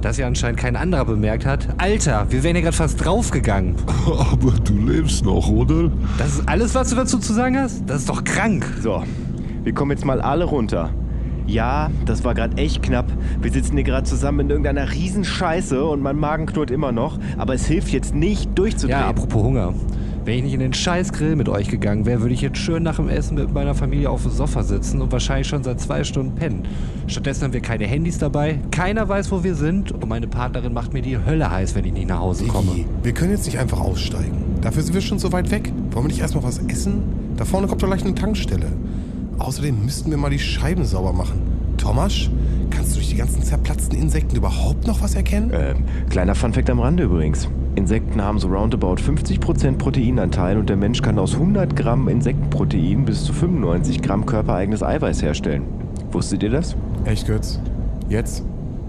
[0.00, 1.68] das ja anscheinend kein anderer bemerkt hat.
[1.78, 3.76] Alter, wir wären ja gerade fast draufgegangen.
[4.06, 5.90] Aber du lebst noch, oder?
[6.18, 7.82] Das ist alles, was du dazu zu sagen hast?
[7.86, 8.64] Das ist doch krank.
[8.80, 9.02] So,
[9.62, 10.90] wir kommen jetzt mal alle runter.
[11.46, 13.06] Ja, das war gerade echt knapp.
[13.40, 17.18] Wir sitzen hier gerade zusammen in irgendeiner Riesenscheiße und mein Magen knurrt immer noch.
[17.38, 19.00] Aber es hilft jetzt nicht durchzudrehen.
[19.00, 19.74] Ja, apropos Hunger.
[20.24, 22.96] Wenn ich nicht in den Scheißgrill mit euch gegangen wäre, würde ich jetzt schön nach
[22.96, 26.34] dem Essen mit meiner Familie auf dem Sofa sitzen und wahrscheinlich schon seit zwei Stunden
[26.34, 26.64] pennen.
[27.06, 30.92] Stattdessen haben wir keine Handys dabei, keiner weiß, wo wir sind und meine Partnerin macht
[30.92, 32.70] mir die Hölle heiß, wenn ich nicht nach Hause komme.
[32.72, 34.44] Iggy, wir können jetzt nicht einfach aussteigen.
[34.60, 35.72] Dafür sind wir schon so weit weg.
[35.90, 37.02] Wollen wir nicht erstmal was essen?
[37.38, 38.66] Da vorne kommt doch gleich eine Tankstelle.
[39.38, 41.40] Außerdem müssten wir mal die Scheiben sauber machen.
[41.78, 42.28] Thomas,
[42.68, 45.50] kannst du durch die ganzen zerplatzten Insekten überhaupt noch was erkennen?
[45.54, 47.48] Ähm, kleiner Funfact am Rande übrigens.
[47.76, 53.24] Insekten haben so roundabout 50% Proteinanteil und der Mensch kann aus 100 Gramm Insektenprotein bis
[53.24, 55.62] zu 95 Gramm körpereigenes Eiweiß herstellen.
[56.10, 56.76] Wusstet ihr das?
[57.04, 57.60] Echt, Götz?
[58.08, 58.44] Jetzt?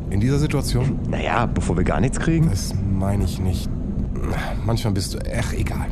[0.10, 1.00] In dieser Situation?
[1.10, 2.50] Naja, bevor wir gar nichts kriegen.
[2.50, 3.70] Das meine ich nicht.
[4.66, 5.20] Manchmal bist du.
[5.40, 5.88] Ach, egal.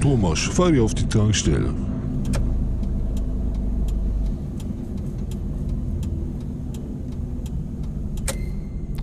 [0.00, 1.72] Thomas, fahr dir auf die Tankstelle.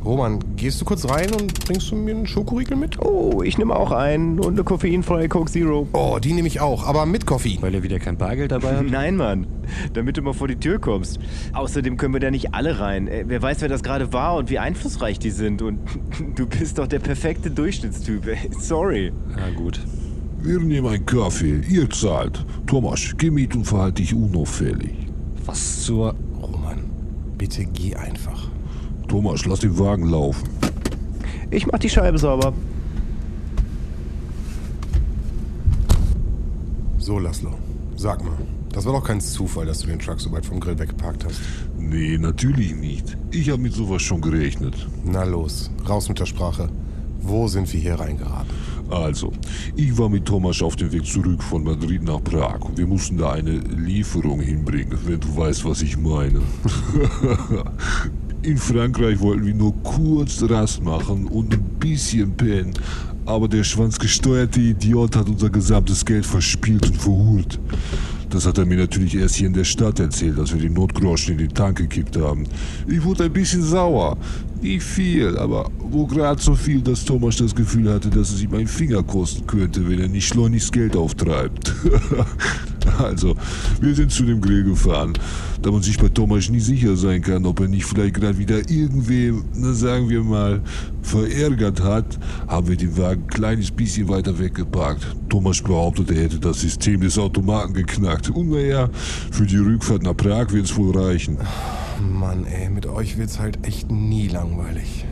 [0.10, 3.00] Roman, gehst du kurz rein und bringst du mir einen Schokoriegel mit?
[3.00, 5.88] Oh, ich nehme auch einen und eine koffeinfreie Coke Zero.
[5.94, 7.60] Oh, die nehme ich auch, aber mit Koffein.
[7.62, 8.90] Weil ihr wieder kein Bargeld dabei habt?
[8.90, 9.46] Nein, Mann.
[9.94, 11.20] Damit du mal vor die Tür kommst.
[11.54, 13.08] Außerdem können wir da nicht alle rein.
[13.08, 15.62] Äh, Wer weiß, wer das gerade war und wie einflussreich die sind.
[15.62, 15.78] Und
[16.36, 18.26] du bist doch der perfekte Durchschnittstyp.
[18.26, 18.50] ey.
[18.60, 19.14] Sorry.
[19.38, 19.80] Na gut.
[20.42, 22.44] Wir nehmen einen Kaffee, ihr zahlt.
[22.66, 24.96] Thomas, geh mit und verhalte dich unauffällig.
[25.46, 26.16] Was zur...
[26.42, 26.80] Roman,
[27.38, 28.49] bitte geh einfach.
[29.10, 30.48] Thomas, lass den Wagen laufen.
[31.50, 32.54] Ich mach die Scheibe sauber.
[37.00, 37.56] So, Laszlo,
[37.96, 38.38] sag mal.
[38.72, 41.42] Das war doch kein Zufall, dass du den Truck so weit vom Grill weggeparkt hast.
[41.76, 43.18] Nee, natürlich nicht.
[43.32, 44.76] Ich habe mit sowas schon gerechnet.
[45.04, 46.70] Na los, raus mit der Sprache.
[47.20, 48.54] Wo sind wir hier reingeraten?
[48.92, 49.34] Also,
[49.76, 53.18] ich war mit Thomas auf dem Weg zurück von Madrid nach Prag und wir mussten
[53.18, 56.42] da eine Lieferung hinbringen, wenn du weißt, was ich meine.
[58.50, 62.74] In Frankreich wollten wir nur kurz Rast machen und ein bisschen pennen,
[63.28, 67.60] aber der schwanzgesteuerte Idiot hat unser gesamtes Geld verspielt und verhurt.
[68.32, 71.34] Das hat er mir natürlich erst hier in der Stadt erzählt, als wir die Notgroschen
[71.34, 72.46] in den Tank gekippt haben.
[72.88, 74.18] Ich wurde ein bisschen sauer.
[74.64, 78.56] Nicht viel, aber wo gerade so viel, dass Thomas das Gefühl hatte, dass es ihm
[78.56, 81.72] einen Finger kosten könnte, wenn er nicht schleunigst Geld auftreibt.
[83.00, 83.36] also,
[83.82, 85.14] wir sind zu dem Grill gefahren,
[85.62, 88.58] da man sich bei Thomas nie sicher sein kann, ob er nicht vielleicht gerade wieder
[88.70, 90.62] irgendwem, na sagen wir mal,
[91.02, 95.16] verärgert hat, haben wir den Wagen ein kleines bisschen weiter weggeparkt.
[95.30, 98.30] Thomas behauptet, er hätte das System des Automaten geknackt.
[98.30, 98.90] Und naja,
[99.32, 101.38] für die Rückfahrt nach Prag wird es wohl reichen.
[102.02, 105.06] Mann, ey, mit euch wird's halt echt nie langweilig.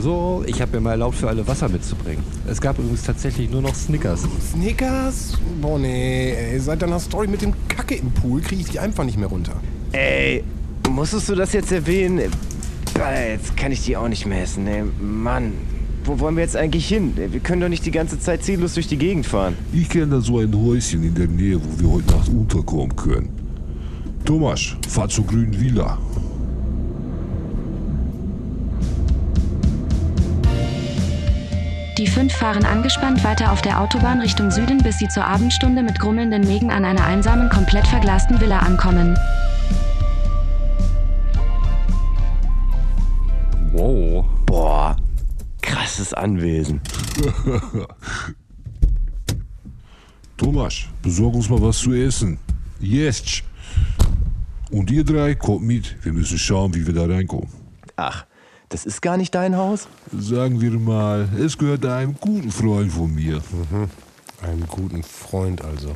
[0.00, 2.22] So, ich habe mir mal erlaubt, für alle Wasser mitzubringen.
[2.46, 4.26] Es gab übrigens tatsächlich nur noch Snickers.
[4.52, 5.32] Snickers?
[5.60, 9.04] Boah, nee, ey, seit deiner Story mit dem Kacke im Pool kriege ich die einfach
[9.04, 9.52] nicht mehr runter.
[9.92, 10.44] Ey,
[10.90, 12.18] musstest du das jetzt erwähnen?
[12.18, 14.66] Äh, Jetzt kann ich die auch nicht mehr essen.
[14.66, 15.52] Ey, Mann,
[16.04, 17.12] wo wollen wir jetzt eigentlich hin?
[17.16, 19.54] Wir können doch nicht die ganze Zeit ziellos durch die Gegend fahren.
[19.72, 23.28] Ich kenne da so ein Häuschen in der Nähe, wo wir heute Nacht unterkommen können.
[24.24, 25.98] Thomas, fahr zur grünen Villa.
[31.98, 35.98] Die fünf fahren angespannt weiter auf der Autobahn Richtung Süden, bis sie zur Abendstunde mit
[35.98, 39.16] grummelnden Mägen an einer einsamen, komplett verglasten Villa ankommen.
[43.72, 44.26] Wow.
[44.44, 44.96] Boah,
[45.62, 46.82] krasses Anwesen.
[50.36, 52.38] Thomas, besorg uns mal was zu essen.
[52.78, 53.42] Jetzt.
[54.70, 55.96] Und ihr drei kommt mit.
[56.04, 57.48] Wir müssen schauen, wie wir da reinkommen.
[57.96, 58.26] Ach,
[58.68, 59.88] das ist gar nicht dein Haus?
[60.12, 63.42] Sagen wir mal, es gehört einem guten Freund von mir.
[64.42, 65.94] Einem guten Freund also.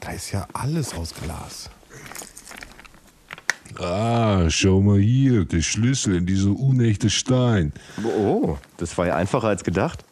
[0.00, 1.70] Da ist ja alles aus Glas.
[3.78, 7.72] Ah, schau mal hier, der Schlüssel in dieser unechte Stein.
[8.04, 10.04] Oh, das war ja einfacher als gedacht.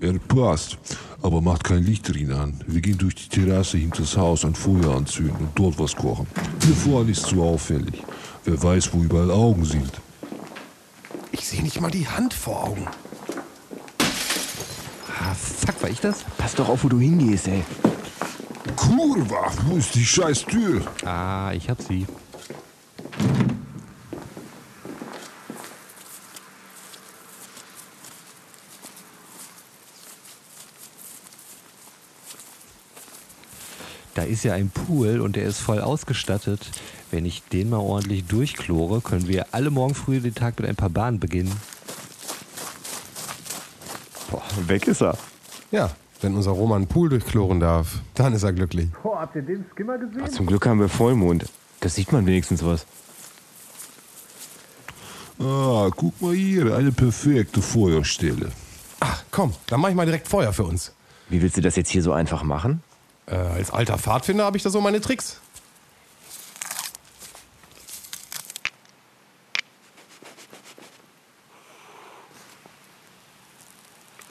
[0.00, 0.78] Er passt,
[1.24, 2.60] aber macht kein Licht drin an.
[2.66, 6.26] Wir gehen durch die Terrasse hinter das Haus ein Feuer anzünden und dort was kochen.
[6.62, 8.02] Hier vorne ist zu auffällig.
[8.44, 9.90] Wer weiß, wo überall Augen sind.
[11.32, 12.86] Ich sehe nicht mal die Hand vor Augen.
[15.18, 16.24] Ah, fuck, war ich das?
[16.36, 17.64] Pass doch auf, wo du hingehst, ey.
[18.76, 20.82] Kurva, wo ist die scheiß Tür?
[21.06, 22.06] Ah, ich hab sie.
[34.28, 36.60] Ist ja ein Pool und der ist voll ausgestattet.
[37.10, 40.76] Wenn ich den mal ordentlich durchchlore, können wir alle morgen früh den Tag mit ein
[40.76, 41.52] paar Bahnen beginnen.
[44.30, 45.16] Boah, weg ist er.
[45.70, 45.90] Ja,
[46.20, 48.88] wenn unser Roman einen Pool durchchloren darf, dann ist er glücklich.
[49.04, 49.28] Ah,
[50.30, 51.44] zum Glück haben wir Vollmond.
[51.80, 52.86] Das sieht man wenigstens was.
[55.38, 58.50] Ah, guck mal hier, eine perfekte Feuerstelle.
[59.00, 60.92] Ach, komm, dann mach ich mal direkt Feuer für uns.
[61.28, 62.82] Wie willst du das jetzt hier so einfach machen?
[63.26, 65.40] Äh, als alter Pfadfinder habe ich da so meine Tricks.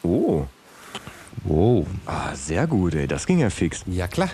[0.04, 0.46] Oh.
[1.44, 1.88] Wow.
[2.06, 3.08] Ah, sehr gut, ey.
[3.08, 3.84] Das ging ja fix.
[3.88, 4.30] Ja, klar.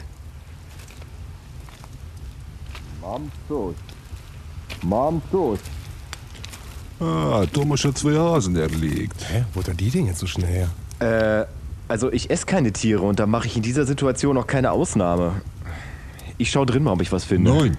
[6.99, 9.23] Ah, Thomas hat zwei Hasen erlegt.
[9.29, 10.67] Hä, wo hat er die denn jetzt so schnell
[10.99, 11.45] her?
[11.45, 11.58] Äh,
[11.89, 15.41] also ich esse keine Tiere und da mache ich in dieser Situation auch keine Ausnahme.
[16.37, 17.51] Ich schau drin mal, ob ich was finde.
[17.51, 17.77] Nein,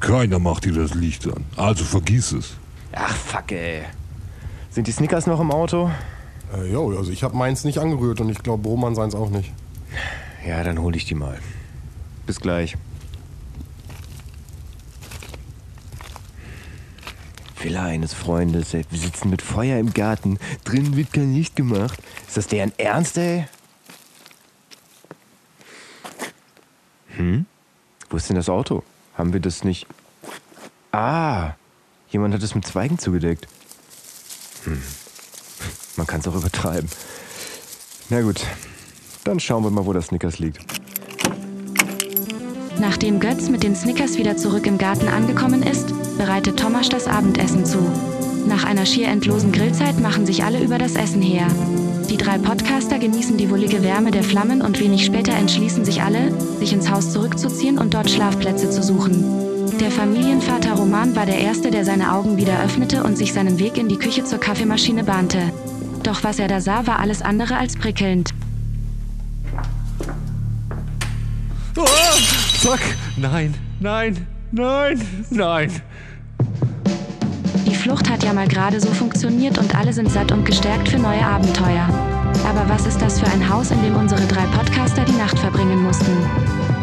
[0.00, 1.44] keiner macht dir das Licht an.
[1.56, 2.56] Also vergiss es.
[2.92, 3.82] Ach, fuck, ey.
[4.70, 5.90] Sind die Snickers noch im Auto?
[6.56, 9.52] Äh, jo, also ich habe meins nicht angerührt und ich glaube, Roman seins auch nicht.
[10.46, 11.38] Ja, dann hol ich die mal.
[12.26, 12.76] Bis gleich.
[17.62, 18.84] Villa eines Freundes, ey.
[18.90, 20.38] Wir sitzen mit Feuer im Garten.
[20.64, 21.98] Drinnen wird kein Licht gemacht.
[22.26, 23.46] Ist das deren Ernst, ey?
[27.16, 27.46] Hm?
[28.10, 28.82] Wo ist denn das Auto?
[29.16, 29.86] Haben wir das nicht.
[30.90, 31.52] Ah!
[32.10, 33.46] Jemand hat es mit Zweigen zugedeckt.
[34.64, 34.82] Hm.
[35.96, 36.88] Man kann es auch übertreiben.
[38.10, 38.44] Na gut,
[39.24, 40.60] dann schauen wir mal, wo das Snickers liegt.
[42.78, 47.64] Nachdem Götz mit den Snickers wieder zurück im Garten angekommen ist, bereitet Thomas das Abendessen
[47.64, 47.78] zu.
[48.46, 51.46] Nach einer schier endlosen Grillzeit machen sich alle über das Essen her.
[52.10, 56.30] Die drei Podcaster genießen die wohlige Wärme der Flammen und wenig später entschließen sich alle,
[56.58, 59.24] sich ins Haus zurückzuziehen und dort Schlafplätze zu suchen.
[59.80, 63.78] Der Familienvater Roman war der Erste, der seine Augen wieder öffnete und sich seinen Weg
[63.78, 65.38] in die Küche zur Kaffeemaschine bahnte.
[66.02, 68.30] Doch was er da sah, war alles andere als prickelnd.
[71.76, 71.86] Oh,
[72.60, 72.80] fuck.
[73.16, 75.00] Nein, nein, nein,
[75.30, 75.82] nein.
[77.66, 80.98] Die Flucht hat ja mal gerade so funktioniert und alle sind satt und gestärkt für
[80.98, 81.88] neue Abenteuer.
[82.48, 85.82] Aber was ist das für ein Haus, in dem unsere drei Podcaster die Nacht verbringen
[85.82, 86.16] mussten?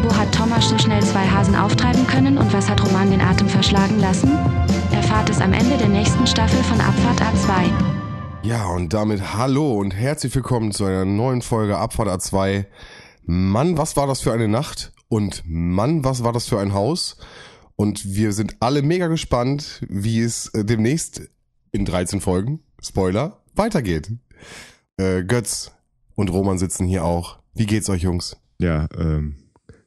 [0.02, 3.48] Wo hat Thomas so schnell zwei Hasen auftreiben können und was hat Roman den Atem
[3.48, 4.30] verschlagen lassen?
[4.92, 7.70] Erfahrt es am Ende der nächsten Staffel von Abfahrt A2.
[8.42, 12.64] Ja, und damit hallo und herzlich willkommen zu einer neuen Folge Abfahrt A2.
[13.26, 14.92] Mann, was war das für eine Nacht?
[15.08, 17.16] Und Mann, was war das für ein Haus?
[17.80, 21.30] Und wir sind alle mega gespannt, wie es äh, demnächst
[21.72, 24.12] in 13 Folgen, Spoiler, weitergeht.
[24.98, 25.72] Äh, Götz
[26.14, 27.38] und Roman sitzen hier auch.
[27.54, 28.36] Wie geht's euch, Jungs?
[28.58, 29.36] Ja, ähm,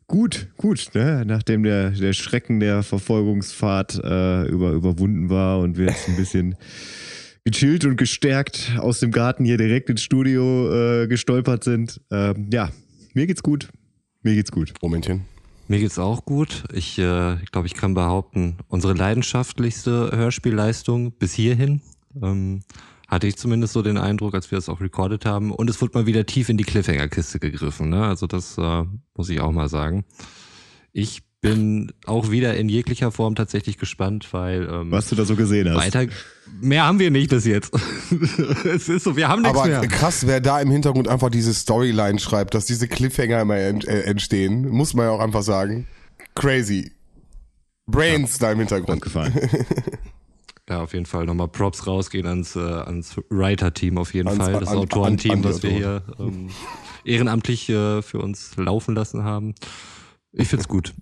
[0.08, 1.24] gut, gut, ne?
[1.28, 6.56] Nachdem der, der Schrecken der Verfolgungsfahrt äh, über, überwunden war und wir jetzt ein bisschen
[7.46, 12.02] gechillt und gestärkt aus dem Garten hier direkt ins Studio äh, gestolpert sind.
[12.10, 12.72] Ähm, ja,
[13.14, 13.70] mir geht's gut.
[14.24, 14.74] Mir geht's gut.
[14.82, 15.32] Momentchen.
[15.74, 16.66] Mir geht's auch gut.
[16.72, 21.82] Ich äh, glaube, ich kann behaupten, unsere leidenschaftlichste Hörspielleistung bis hierhin.
[22.22, 22.62] Ähm,
[23.08, 25.52] hatte ich zumindest so den Eindruck, als wir das auch recorded haben.
[25.52, 27.90] Und es wurde mal wieder tief in die Cliffhanger-Kiste gegriffen.
[27.90, 28.06] Ne?
[28.06, 28.84] Also das äh,
[29.16, 30.06] muss ich auch mal sagen.
[30.92, 35.36] Ich bin auch wieder in jeglicher Form tatsächlich gespannt, weil ähm, Was du da so
[35.36, 35.78] gesehen hast.
[35.78, 36.08] weiter
[36.62, 37.72] mehr haben wir nicht bis jetzt.
[38.66, 39.82] es ist so, wir haben nichts Aber mehr.
[39.88, 44.02] krass, wer da im Hintergrund einfach diese Storyline schreibt, dass diese Cliffhanger immer ent äh,
[44.04, 45.86] entstehen, muss man ja auch einfach sagen.
[46.34, 46.92] Crazy.
[47.86, 48.98] Brains da im Hintergrund.
[49.04, 49.34] Abgefahren.
[50.70, 54.54] Ja, auf jeden Fall nochmal Props rausgehen ans, äh, ans Writer-Team auf jeden Ans- Fall,
[54.62, 56.52] das an- Autorenteam, an- an was wir hier ähm,
[57.04, 59.56] ehrenamtlich äh, für uns laufen lassen haben.
[60.32, 60.94] Ich find's gut.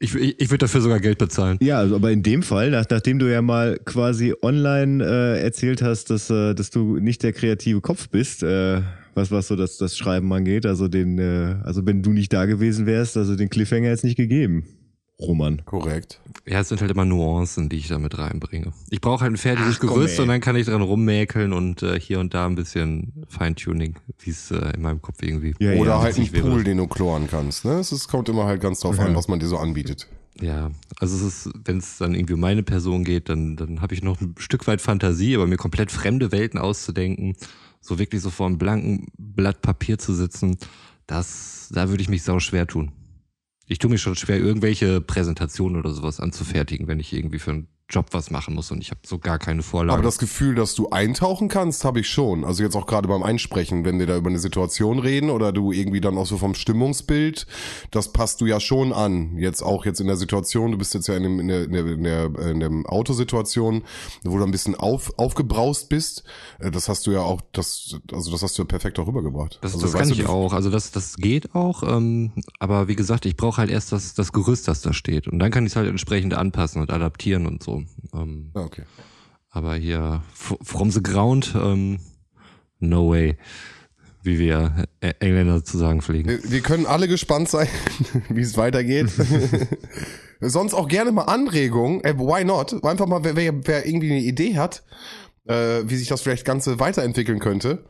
[0.00, 1.56] Ich, ich, ich würde dafür sogar Geld bezahlen.
[1.60, 5.82] Ja, also, aber in dem Fall, nach, nachdem du ja mal quasi online äh, erzählt
[5.82, 8.82] hast, dass, äh, dass du nicht der kreative Kopf bist, äh,
[9.14, 12.44] was, was so das, das Schreiben angeht, also den, äh, also wenn du nicht da
[12.44, 14.64] gewesen wärst, also den Cliffhanger jetzt nicht gegeben.
[15.20, 15.62] Roman.
[15.64, 16.20] Korrekt.
[16.46, 18.72] Ja, es sind halt immer Nuancen, die ich da mit reinbringe.
[18.90, 20.22] Ich brauche halt ein fertiges Ach, komm, Gerüst ey.
[20.22, 24.30] und dann kann ich dran rummäkeln und äh, hier und da ein bisschen Feintuning, wie
[24.30, 25.54] es äh, in meinem Kopf irgendwie.
[25.60, 26.50] Ja, Oder ja, halt einen witzig wäre.
[26.50, 27.64] Pool, den du kloren kannst.
[27.64, 27.74] Ne?
[27.74, 30.08] Es ist, kommt immer halt ganz drauf an, was man dir so anbietet.
[30.40, 33.94] Ja, also es ist, wenn es dann irgendwie um meine Person geht, dann, dann habe
[33.94, 37.36] ich noch ein Stück weit Fantasie, aber mir komplett fremde Welten auszudenken,
[37.80, 40.56] so wirklich so vor einem blanken Blatt Papier zu sitzen,
[41.06, 42.90] das, da würde ich mich sau schwer tun.
[43.66, 47.68] Ich tue mich schon schwer, irgendwelche Präsentationen oder sowas anzufertigen, wenn ich irgendwie für ein
[47.90, 49.92] Job was machen muss und ich habe so gar keine Vorlage.
[49.92, 52.44] Aber das Gefühl, dass du eintauchen kannst, habe ich schon.
[52.44, 55.70] Also jetzt auch gerade beim Einsprechen, wenn wir da über eine Situation reden oder du
[55.70, 57.46] irgendwie dann auch so vom Stimmungsbild,
[57.90, 59.36] das passt du ja schon an.
[59.36, 61.72] Jetzt auch jetzt in der Situation, du bist jetzt ja in, dem, in der, in
[61.72, 63.84] der, in der, in der Autosituation,
[64.24, 66.24] wo du ein bisschen auf, aufgebraust bist.
[66.60, 69.58] Äh, Das hast du ja auch, das, also das hast du ja perfekt auch rübergebracht.
[69.60, 70.54] Das, also, das kann du, ich auch.
[70.54, 71.82] Also das, das geht auch.
[71.82, 75.28] Ähm, aber wie gesagt, ich brauche halt erst das, das Gerüst, das da steht.
[75.28, 77.83] Und dann kann ich es halt entsprechend anpassen und adaptieren und so.
[78.12, 78.82] Ähm, Ah, okay.
[79.50, 81.98] aber hier from the ground, ähm,
[82.78, 83.36] no way.
[84.22, 86.40] Wie wir Ä- Engländer zu sagen pflegen.
[86.44, 87.68] Wir, können alle gespannt sein,
[88.30, 89.10] wie es weitergeht.
[90.40, 92.02] Sonst auch gerne mal Anregungen.
[92.04, 92.82] Ey, why not?
[92.84, 94.82] Einfach mal, wer, wer, wer irgendwie eine Idee hat,
[95.46, 97.84] äh, wie sich das vielleicht Ganze weiterentwickeln könnte.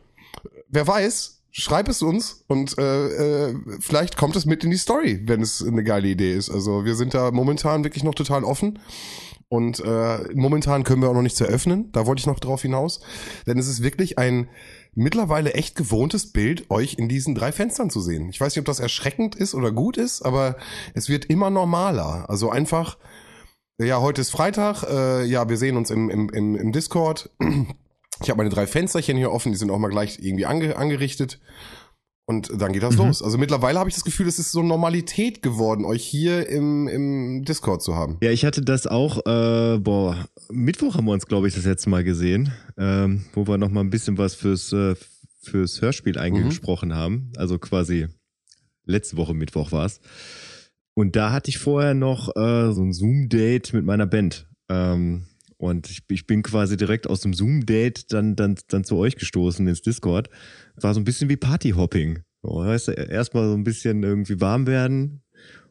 [0.67, 5.21] Wer weiß, schreib es uns und äh, äh, vielleicht kommt es mit in die Story,
[5.25, 6.49] wenn es eine geile Idee ist.
[6.49, 8.79] Also wir sind da momentan wirklich noch total offen.
[9.47, 11.91] Und äh, momentan können wir auch noch nichts eröffnen.
[11.91, 13.01] Da wollte ich noch drauf hinaus.
[13.45, 14.49] Denn es ist wirklich ein
[14.95, 18.29] mittlerweile echt gewohntes Bild, euch in diesen drei Fenstern zu sehen.
[18.29, 20.57] Ich weiß nicht, ob das erschreckend ist oder gut ist, aber
[20.93, 22.29] es wird immer normaler.
[22.29, 22.97] Also einfach,
[23.77, 27.29] ja, heute ist Freitag, äh, ja, wir sehen uns im, im, im, im Discord.
[28.21, 31.41] Ich habe meine drei Fensterchen hier offen, die sind auch mal gleich irgendwie ange, angerichtet.
[32.27, 33.05] Und dann geht das Mhm.
[33.05, 33.21] los.
[33.21, 37.45] Also mittlerweile habe ich das Gefühl, es ist so Normalität geworden, euch hier im, im
[37.45, 38.17] Discord zu haben.
[38.23, 41.89] Ja, ich hatte das auch, äh, boah, Mittwoch haben wir uns, glaube ich, das letzte
[41.91, 44.95] Mal gesehen, ähm, wo wir noch mal ein bisschen was fürs, äh,
[45.43, 47.31] fürs Hörspiel eingesprochen haben.
[47.37, 48.07] Also quasi
[48.85, 49.99] letzte Woche Mittwoch war's.
[50.95, 54.47] Und da hatte ich vorher noch äh, so ein Zoom-Date mit meiner Band.
[54.69, 55.25] Ähm,
[55.65, 59.67] und ich, ich bin quasi direkt aus dem Zoom-Date dann, dann, dann zu euch gestoßen
[59.67, 60.29] ins Discord.
[60.75, 62.19] War so ein bisschen wie Partyhopping.
[62.41, 65.21] Weißt du, erstmal so ein bisschen irgendwie warm werden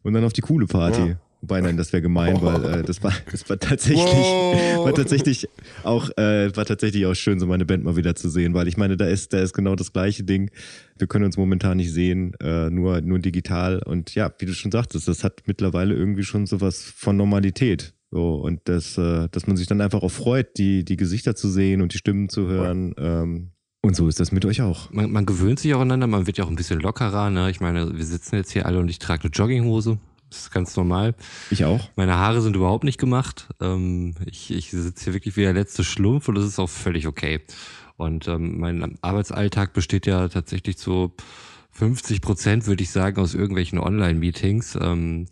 [0.02, 1.10] und dann auf die coole Party.
[1.10, 1.20] Ja.
[1.40, 4.86] Wobei, nein, das wäre gemein, weil äh, das war, das war tatsächlich, Wow.
[4.86, 5.46] war tatsächlich
[5.82, 8.78] auch, äh, war tatsächlich auch schön, so meine Band mal wieder zu sehen, weil ich
[8.78, 10.50] meine, da ist, da ist genau das gleiche Ding.
[10.98, 13.82] Wir können uns momentan nicht sehen, äh, nur, nur digital.
[13.84, 17.93] Und ja, wie du schon sagtest, das hat mittlerweile irgendwie schon sowas von Normalität.
[18.14, 21.48] So, und das, äh, dass man sich dann einfach auch freut, die, die Gesichter zu
[21.48, 22.94] sehen und die Stimmen zu hören.
[22.96, 23.50] Ähm,
[23.82, 24.88] und so ist das mit euch auch.
[24.92, 27.30] Man, man gewöhnt sich aufeinander, man wird ja auch ein bisschen lockerer.
[27.30, 27.50] Ne?
[27.50, 29.98] Ich meine, wir sitzen jetzt hier alle und ich trage eine Jogginghose.
[30.30, 31.16] Das ist ganz normal.
[31.50, 31.88] Ich auch.
[31.96, 33.48] Meine Haare sind überhaupt nicht gemacht.
[33.60, 37.08] Ähm, ich ich sitze hier wirklich wie der letzte Schlumpf und das ist auch völlig
[37.08, 37.40] okay.
[37.96, 41.12] Und ähm, mein Arbeitsalltag besteht ja tatsächlich zu
[41.72, 45.26] 50 Prozent, würde ich sagen, aus irgendwelchen Online-Meetings, ähm,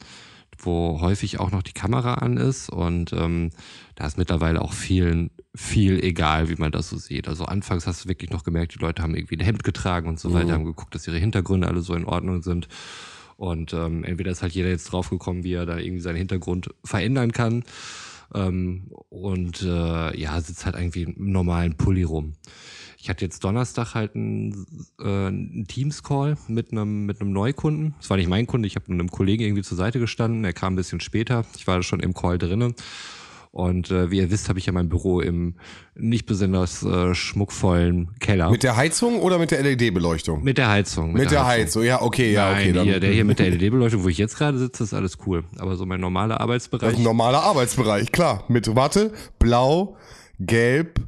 [0.65, 2.71] wo häufig auch noch die Kamera an ist.
[2.71, 3.51] Und ähm,
[3.95, 7.29] da ist mittlerweile auch vielen viel egal, wie man das so sieht.
[7.29, 10.19] Also anfangs hast du wirklich noch gemerkt, die Leute haben irgendwie ein Hemd getragen und
[10.19, 12.69] so weiter, haben geguckt, dass ihre Hintergründe alle so in Ordnung sind.
[13.37, 17.33] Und ähm, entweder ist halt jeder jetzt draufgekommen, wie er da irgendwie seinen Hintergrund verändern
[17.33, 17.65] kann.
[18.35, 22.35] Ähm, und äh, ja, sitzt halt irgendwie im normalen Pulli rum.
[23.03, 24.65] Ich hatte jetzt Donnerstag halt einen,
[25.01, 27.97] äh, einen Teams-Call mit einem mit einem Neukunden.
[27.99, 30.45] Das war nicht mein Kunde, ich habe einem Kollegen irgendwie zur Seite gestanden.
[30.45, 31.45] Er kam ein bisschen später.
[31.57, 32.77] Ich war schon im Call drinne.
[33.51, 35.57] Und äh, wie ihr wisst, habe ich ja mein Büro im
[35.97, 38.51] nicht besonders äh, schmuckvollen Keller.
[38.51, 40.45] Mit der Heizung oder mit der LED-Beleuchtung?
[40.45, 41.13] Mit der Heizung.
[41.13, 42.67] Mit der Heizung, ja, okay, ja, okay.
[42.67, 45.19] Nein, Dann, hier, der hier mit der LED-Beleuchtung, wo ich jetzt gerade sitze, ist alles
[45.27, 45.43] cool.
[45.59, 46.97] Aber so mein normaler Arbeitsbereich.
[46.97, 48.45] ein normaler Arbeitsbereich, klar.
[48.47, 49.97] Mit, warte, blau,
[50.39, 51.01] gelb,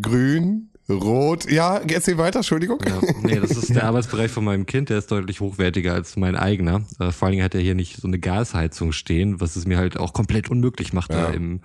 [0.00, 1.50] grün, rot.
[1.50, 2.78] Ja, erzähl weiter, Entschuldigung.
[2.86, 6.34] Ja, nee, das ist der Arbeitsbereich von meinem Kind, der ist deutlich hochwertiger als mein
[6.36, 6.82] eigener.
[6.98, 9.76] Äh, vor allen Dingen hat er hier nicht so eine Gasheizung stehen, was es mir
[9.78, 11.34] halt auch komplett unmöglich macht, da Ja.
[11.34, 11.60] im,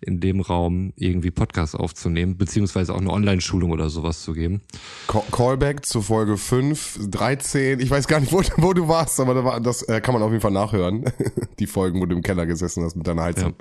[0.00, 4.62] in dem Raum irgendwie Podcasts aufzunehmen, beziehungsweise auch eine Online-Schulung oder sowas zu geben.
[5.08, 7.80] Ca- Callback zu Folge 5, 13.
[7.80, 10.22] Ich weiß gar nicht, wo, wo du warst, aber da war, das äh, kann man
[10.22, 11.04] auf jeden Fall nachhören.
[11.58, 13.54] Die Folgen, wo du im Keller gesessen hast mit deiner Heizung.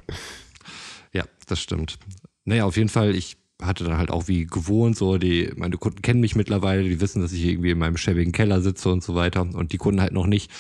[1.12, 2.00] Ja, das stimmt.
[2.46, 6.02] Naja, auf jeden Fall, ich hatte dann halt auch wie gewohnt so, die, meine Kunden
[6.02, 9.16] kennen mich mittlerweile, die wissen, dass ich irgendwie in meinem schäbigen Keller sitze und so
[9.16, 10.52] weiter und die Kunden halt noch nicht.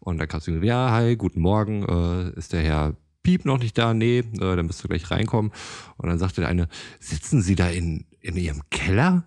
[0.00, 3.58] Und dann kannst du irgendwie, ja, hi, guten Morgen, äh, ist der Herr Piep noch
[3.58, 3.92] nicht da?
[3.92, 5.52] Nee, äh, dann müsst du gleich reinkommen.
[5.98, 6.68] Und dann sagte der eine,
[7.00, 9.24] sitzen Sie da in, in Ihrem Keller?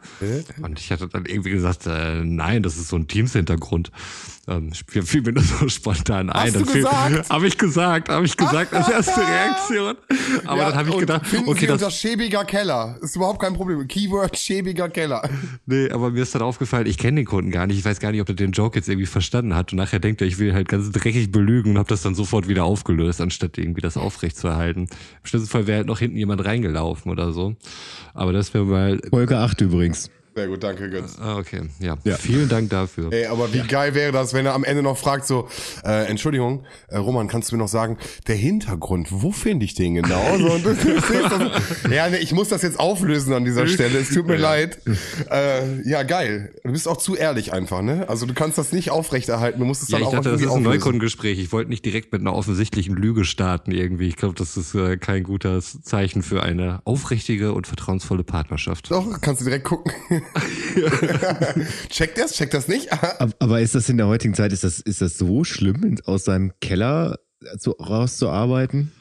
[0.61, 3.91] Und ich hatte dann irgendwie gesagt, äh, nein, das ist so ein Teams-Hintergrund.
[4.45, 6.43] Ähm, fiel, mir nur so spontan ein.
[6.47, 7.29] Hast dann du fiel- gesagt?
[7.29, 9.95] Hab ich gesagt, habe ich gesagt als erste Reaktion.
[10.45, 12.97] Aber Ja, dann habe ich gedacht, okay, Sie das, unter schäbiger Keller.
[13.01, 13.87] Ist überhaupt kein Problem.
[13.87, 15.21] Keyword schäbiger Keller.
[15.65, 17.77] nee, aber mir ist dann aufgefallen, ich kenne den Kunden gar nicht.
[17.79, 19.71] Ich weiß gar nicht, ob er den Joke jetzt irgendwie verstanden hat.
[19.71, 22.49] Und nachher denkt er, ich will halt ganz dreckig belügen und habe das dann sofort
[22.49, 24.81] wieder aufgelöst, anstatt irgendwie das aufrecht zu erhalten.
[24.81, 27.55] Im schlimmsten Fall wäre halt noch hinten jemand reingelaufen oder so.
[28.13, 30.09] Aber das wäre mal Folge 8 übrigens.
[30.35, 31.17] Sehr gut, danke, Götz.
[31.19, 31.61] Ah, okay.
[31.79, 31.95] Ja.
[32.03, 32.15] Ja.
[32.17, 33.11] Vielen Dank dafür.
[33.13, 35.47] Ey, aber wie geil wäre das, wenn er am Ende noch fragt, so,
[35.85, 37.97] äh, Entschuldigung, äh, Roman, kannst du mir noch sagen,
[38.27, 40.37] der Hintergrund, wo finde ich den genau?
[40.39, 43.99] So, und du siehst das, ja, nee, ich muss das jetzt auflösen an dieser Stelle,
[43.99, 44.79] es tut mir leid.
[45.29, 46.51] Äh, ja, geil.
[46.63, 48.09] Du bist auch zu ehrlich einfach, ne?
[48.09, 50.41] Also du kannst das nicht aufrechterhalten, du musst es Ja, dann ich auch dachte, das
[50.41, 50.63] ist ein.
[50.63, 51.37] Neukundengespräch.
[51.37, 54.07] Ich wollte nicht direkt mit einer offensichtlichen Lüge starten irgendwie.
[54.07, 58.89] Ich glaube, das ist äh, kein gutes Zeichen für eine aufrichtige und vertrauensvolle Partnerschaft.
[58.89, 59.93] Doch, kannst du direkt gucken.
[61.89, 62.33] checkt das?
[62.33, 62.91] Checkt das nicht?
[63.19, 66.25] Ab- Aber ist das in der heutigen Zeit, ist das, ist das so schlimm, aus
[66.25, 67.19] seinem Keller
[67.59, 68.91] zu, rauszuarbeiten?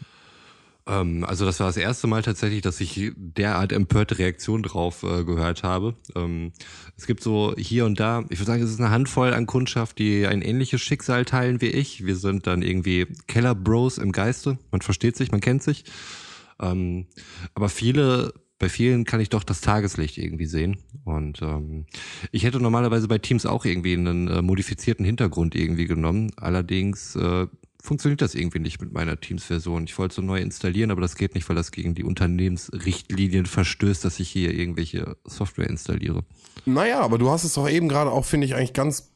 [0.86, 5.24] Ähm, also das war das erste Mal tatsächlich, dass ich derart empörte Reaktion drauf äh,
[5.24, 5.94] gehört habe.
[6.16, 6.52] Ähm,
[6.96, 9.98] es gibt so hier und da, ich würde sagen, es ist eine Handvoll an Kundschaft,
[9.98, 12.04] die ein ähnliches Schicksal teilen wie ich.
[12.04, 14.58] Wir sind dann irgendwie Keller-Bros im Geiste.
[14.72, 15.84] Man versteht sich, man kennt sich.
[16.60, 17.06] Ähm,
[17.54, 20.76] aber viele, bei vielen kann ich doch das Tageslicht irgendwie sehen.
[21.04, 21.84] Und ähm,
[22.30, 26.30] ich hätte normalerweise bei Teams auch irgendwie einen äh, modifizierten Hintergrund irgendwie genommen.
[26.36, 27.48] Allerdings äh,
[27.82, 29.82] funktioniert das irgendwie nicht mit meiner Teams-Version.
[29.82, 34.04] Ich wollte so neu installieren, aber das geht nicht, weil das gegen die Unternehmensrichtlinien verstößt,
[34.04, 36.22] dass ich hier irgendwelche Software installiere.
[36.64, 39.11] Naja, aber du hast es doch eben gerade auch, finde ich, eigentlich ganz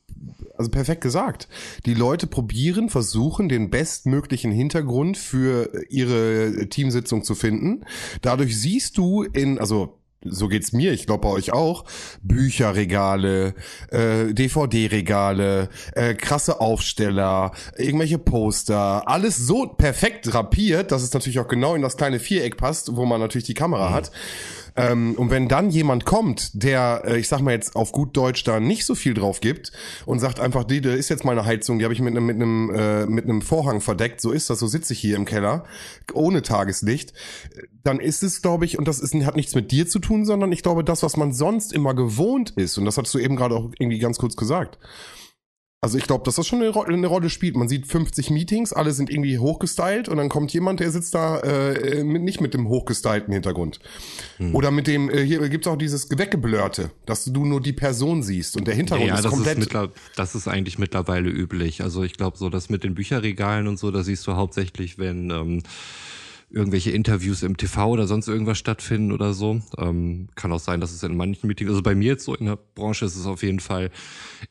[0.56, 1.48] also perfekt gesagt.
[1.84, 7.84] Die Leute probieren, versuchen, den bestmöglichen Hintergrund für ihre Teamsitzung zu finden.
[8.22, 9.98] Dadurch siehst du in, also
[10.28, 11.84] so geht's mir, ich glaube bei euch auch,
[12.22, 13.54] Bücherregale,
[13.90, 21.48] äh, DVD-Regale, äh, krasse Aufsteller, irgendwelche Poster, alles so perfekt drapiert, dass es natürlich auch
[21.48, 24.10] genau in das kleine Viereck passt, wo man natürlich die Kamera hat.
[24.76, 28.44] Ähm, und wenn dann jemand kommt, der, äh, ich sag mal jetzt auf gut Deutsch
[28.44, 29.72] da nicht so viel drauf gibt
[30.04, 32.36] und sagt einfach, die, da ist jetzt meine Heizung, die habe ich mit einem mit
[32.36, 35.64] einem äh, mit einem Vorhang verdeckt, so ist das, so sitze ich hier im Keller
[36.12, 37.14] ohne Tageslicht,
[37.84, 40.52] dann ist es, glaube ich, und das ist, hat nichts mit dir zu tun, sondern
[40.52, 43.54] ich glaube, das, was man sonst immer gewohnt ist, und das hast du eben gerade
[43.54, 44.78] auch irgendwie ganz kurz gesagt.
[45.86, 47.56] Also ich glaube, dass das schon eine, Ro eine Rolle spielt.
[47.56, 51.38] Man sieht 50 Meetings, alle sind irgendwie hochgestylt und dann kommt jemand, der sitzt da
[51.38, 53.78] äh, mit, nicht mit dem hochgestylten Hintergrund.
[54.52, 58.56] Oder mit dem, äh, hier gibt's auch dieses Weggeblurrte, dass du nur die Person siehst
[58.56, 59.58] und der Hintergrund ja, ist das komplett...
[59.58, 59.72] ist,
[60.16, 61.84] das ist eigentlich mittlerweile üblich.
[61.84, 65.30] Also ich glaube so, dass mit den Bücherregalen und so, da siehst du hauptsächlich, wenn
[65.30, 65.62] ähm,
[66.48, 69.60] irgendwelche Interviews im TV oder sonst irgendwas stattfinden oder so.
[69.78, 72.46] Ähm, kann auch sein, dass es in manchen Meetings, also bei mir jetzt so in
[72.46, 73.90] der Branche ist es auf jeden Fall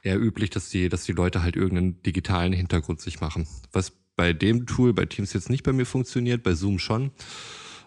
[0.01, 3.47] eher üblich, dass die, dass die Leute halt irgendeinen digitalen Hintergrund sich machen.
[3.71, 7.11] Was bei dem Tool, bei Teams jetzt nicht bei mir funktioniert, bei Zoom schon.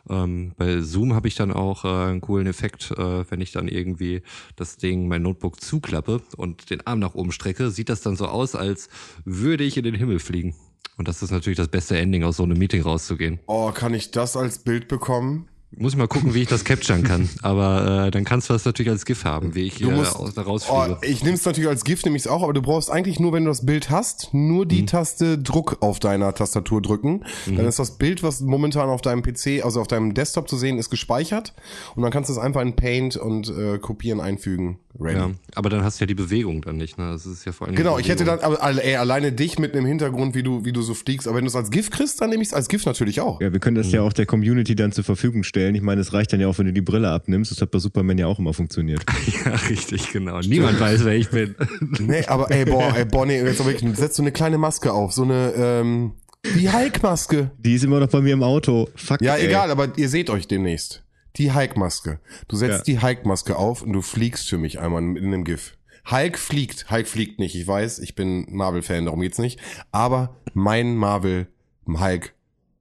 [0.09, 3.69] Ähm, bei Zoom habe ich dann auch äh, einen coolen Effekt, äh, wenn ich dann
[3.69, 4.23] irgendwie
[4.57, 8.27] das Ding, mein Notebook zuklappe und den Arm nach oben strecke, sieht das dann so
[8.27, 8.89] aus, als
[9.25, 10.55] würde ich in den Himmel fliegen.
[10.99, 13.39] Und das ist natürlich das beste Ending, aus so einem Meeting rauszugehen.
[13.47, 15.49] Oh, kann ich das als Bild bekommen?
[15.77, 17.29] Muss ich mal gucken, wie ich das capturen kann.
[17.43, 20.41] Aber äh, dann kannst du das natürlich als GIF haben, wie ich hier aus, da
[20.43, 20.99] Oh, rausfliege.
[21.03, 23.45] ich nehme es natürlich als GIF, nehme ich auch, aber du brauchst eigentlich nur, wenn
[23.45, 24.69] du das Bild hast, nur Mhm.
[24.69, 27.23] die Taste Druck auf deiner Tastatur drücken.
[27.47, 30.79] Dann ist das Bild, was momentan auf deinem PC, also auf deinem Desktop zu sehen
[30.79, 31.53] ist, gespeichert.
[31.95, 34.79] Und dann kannst du es einfach in Paint und äh, kopieren, einfügen.
[35.01, 35.17] Ready.
[35.17, 37.13] ja, aber dann hast du ja die Bewegung dann nicht, ne?
[37.13, 37.77] Das ist ja vor allem.
[37.77, 40.83] Genau, ich hätte dann aber ey, alleine dich mit einem Hintergrund, wie du, wie du
[40.83, 41.29] so fliegst.
[41.29, 43.41] Aber wenn du es als GIF kriegst, dann nehme ich es als GIF natürlich auch.
[43.41, 45.58] Ja, wir können das ja auch der Community dann zur Verfügung stellen.
[45.75, 47.51] Ich meine, es reicht dann ja auch, wenn du die Brille abnimmst.
[47.51, 49.03] Das hat bei Superman ja auch immer funktioniert.
[49.45, 50.41] Ja, richtig, genau.
[50.41, 51.55] Niemand weiß, wer ich bin.
[52.01, 54.93] Nee, aber ey, boah, ey, boah, nee, jetzt aber wirklich, setz so eine kleine Maske
[54.93, 56.13] auf, so eine, ähm,
[56.57, 57.51] die Hulk-Maske.
[57.59, 58.89] Die ist immer noch bei mir im Auto.
[58.95, 59.21] Fuck.
[59.23, 59.47] Ja, ey.
[59.47, 61.05] egal, aber ihr seht euch demnächst.
[61.37, 62.21] Die Hulk-Maske.
[62.49, 62.95] Du setzt Ja.
[62.95, 65.77] die Hulk-Maske auf und du fliegst für mich einmal in einem GIF.
[66.11, 66.91] Hulk fliegt.
[66.91, 69.61] Hulk fliegt nicht, ich weiß, ich bin Marvel-Fan, darum geht's nicht.
[69.93, 71.49] Aber mein Marvel
[71.87, 72.35] Hulk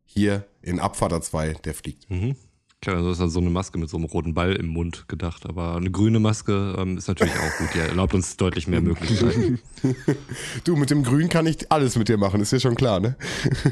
[0.06, 2.10] hier in Abvater 2, der fliegt.
[2.10, 2.36] Mhm.
[2.80, 5.48] Klar, also ist dann so eine Maske mit so einem roten Ball im Mund gedacht.
[5.48, 7.70] Aber eine grüne Maske ähm, ist natürlich auch gut.
[7.74, 9.60] Die erlaubt uns deutlich mehr Möglichkeiten.
[10.64, 13.16] Du, mit dem Grün kann ich alles mit dir machen, ist ja schon klar, ne?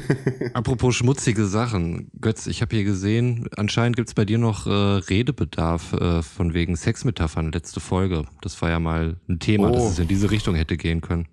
[0.54, 2.10] Apropos schmutzige Sachen.
[2.20, 6.76] Götz, ich habe hier gesehen, anscheinend gibt's bei dir noch äh, Redebedarf äh, von wegen
[6.76, 8.24] Sexmetaphern, letzte Folge.
[8.40, 9.74] Das war ja mal ein Thema, Oh.
[9.74, 11.28] dass es in diese Richtung hätte gehen können.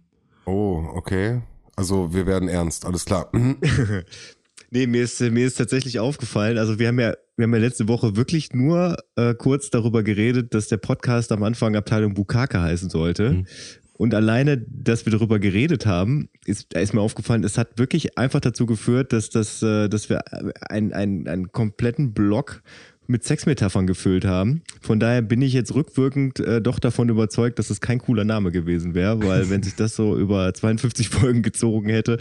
[0.46, 1.42] Oh, okay.
[1.76, 3.32] Also wir werden ernst, alles klar.
[4.74, 7.88] Nee, mir ist, mir ist tatsächlich aufgefallen, also wir haben ja, wir haben ja letzte
[7.88, 12.90] Woche wirklich nur äh, kurz darüber geredet, dass der Podcast am Anfang Abteilung Bukake heißen
[12.90, 13.34] sollte.
[13.34, 13.46] Mhm.
[13.94, 18.40] Und alleine, dass wir darüber geredet haben, ist, ist mir aufgefallen, es hat wirklich einfach
[18.40, 20.24] dazu geführt, dass, das, äh, dass wir
[20.72, 22.64] einen, einen, einen kompletten Block
[23.06, 24.64] mit Sexmetaphern gefüllt haben.
[24.82, 28.52] Von daher bin ich jetzt rückwirkend äh, doch davon überzeugt, dass es kein cooler Name
[28.52, 32.18] gewesen wäre, weil wenn sich das so über 52 Folgen gezogen hätte,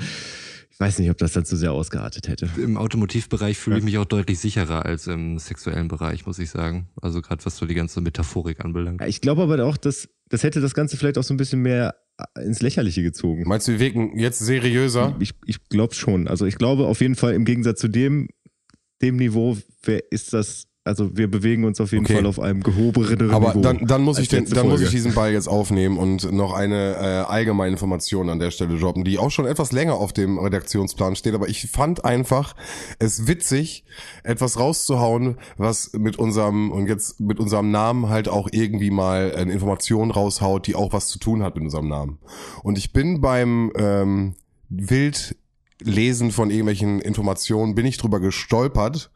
[0.73, 2.49] ich weiß nicht, ob das dann zu sehr ausgeartet hätte.
[2.57, 6.89] Im Automotivbereich fühle ich mich auch deutlich sicherer als im sexuellen Bereich, muss ich sagen.
[7.01, 9.01] Also gerade was so die ganze Metaphorik anbelangt.
[9.01, 11.61] Ja, ich glaube aber auch, dass das hätte das Ganze vielleicht auch so ein bisschen
[11.61, 11.95] mehr
[12.43, 13.45] ins Lächerliche gezogen.
[13.47, 15.15] Meinst du, wir wirken jetzt seriöser?
[15.21, 16.27] Ich, ich glaube schon.
[16.27, 18.29] Also ich glaube auf jeden Fall im Gegensatz zu dem,
[19.03, 22.17] dem Niveau wer ist das also wir bewegen uns auf jeden Okay.
[22.17, 23.61] Fall auf einem gehobeneren Aber Niveau.
[23.61, 26.97] dann, dann, muss ich den, dann muss ich diesen Ball jetzt aufnehmen und noch eine
[26.97, 31.15] äh, allgemeine Information an der Stelle droppen, die auch schon etwas länger auf dem Redaktionsplan
[31.15, 31.35] steht.
[31.35, 32.57] Aber ich fand einfach
[32.99, 33.85] es witzig,
[34.25, 39.53] etwas rauszuhauen, was mit unserem und jetzt mit unserem Namen halt auch irgendwie mal eine
[39.53, 42.19] Information raushaut, die auch was zu tun hat mit unserem Namen.
[42.65, 44.35] Und ich bin beim ähm,
[44.69, 49.11] Wildlesen von irgendwelchen Informationen bin ich drüber gestolpert,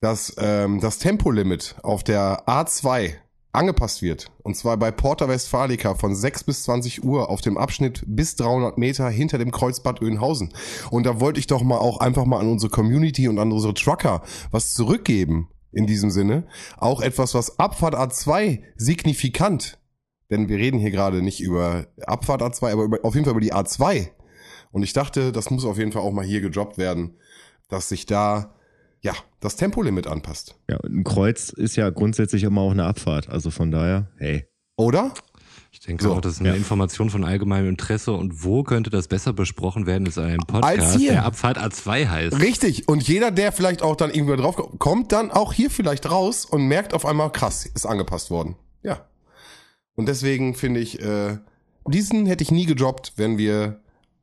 [0.00, 3.14] dass ähm, das Tempolimit auf der A2
[3.52, 4.30] angepasst wird.
[4.42, 8.78] Und zwar bei Porta Westfalica von 6 bis 20 Uhr auf dem Abschnitt bis 300
[8.78, 10.52] Meter hinter dem Kreuzbad Öhnhausen.
[10.90, 13.74] Und da wollte ich doch mal auch einfach mal an unsere Community und an unsere
[13.74, 15.48] Trucker was zurückgeben.
[15.70, 16.46] In diesem Sinne.
[16.78, 19.78] Auch etwas, was Abfahrt A2 signifikant,
[20.30, 23.42] denn wir reden hier gerade nicht über Abfahrt A2, aber über, auf jeden Fall über
[23.42, 24.08] die A2.
[24.72, 27.18] Und ich dachte, das muss auf jeden Fall auch mal hier gedroppt werden,
[27.68, 28.54] dass sich da
[29.02, 30.56] ja, das Tempolimit anpasst.
[30.68, 33.28] Ja, und ein Kreuz ist ja grundsätzlich immer auch eine Abfahrt.
[33.28, 34.46] Also von daher, hey.
[34.76, 35.12] Oder?
[35.70, 36.54] Ich denke So, auch, das ist eine ja.
[36.54, 38.12] Information von allgemeinem Interesse.
[38.12, 41.12] Und wo könnte das besser besprochen werden als in einem Podcast, Als hier.
[41.12, 42.40] der Abfahrt A2 heißt?
[42.40, 42.88] Richtig.
[42.88, 46.44] Und jeder, der vielleicht auch dann irgendwo drauf kommt, kommt dann auch hier vielleicht raus
[46.44, 48.56] und merkt auf einmal, krass, ist angepasst worden.
[48.82, 49.06] Ja.
[49.94, 51.38] Und deswegen finde ich, äh,
[51.86, 53.80] diesen hätte ich nie gedroppt, wenn wir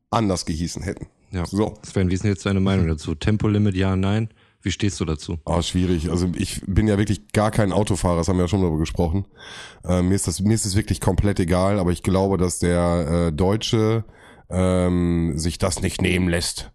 [0.10, 1.08] anders gehießen hätten.
[1.32, 1.46] Ja.
[1.46, 1.76] So.
[1.84, 3.14] Sven, wie ist denn jetzt deine Meinung dazu?
[3.16, 4.30] Tempolimit, ja, nein?
[4.66, 5.38] Wie stehst du dazu?
[5.46, 6.10] Ah, schwierig.
[6.10, 9.28] Also ich bin ja wirklich gar kein Autofahrer, das haben wir ja schon darüber gesprochen.
[9.88, 13.28] Äh, mir ist das, mir ist es wirklich komplett egal, aber ich glaube, dass der
[13.28, 14.06] äh, Deutsche
[14.50, 16.72] ähm, sich das nicht nehmen lässt,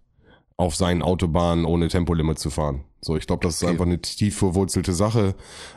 [0.56, 2.84] auf seinen Autobahnen ohne Tempolimit zu fahren.
[3.00, 5.34] So, ich glaube, das ist einfach eine tief verwurzelte Sache.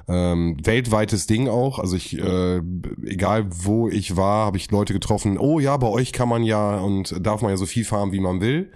[0.08, 1.80] Ähm, weltweites Ding auch.
[1.80, 2.62] Also ich, äh,
[3.06, 5.40] egal wo ich war, habe ich Leute getroffen.
[5.40, 8.20] Oh ja, bei euch kann man ja und darf man ja so viel fahren, wie
[8.20, 8.72] man will.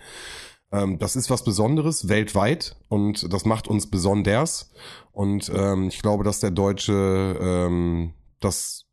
[0.72, 4.72] Ähm, das ist was Besonderes weltweit und das macht uns besonders.
[5.12, 8.86] Und ähm, ich glaube, dass der Deutsche ähm, das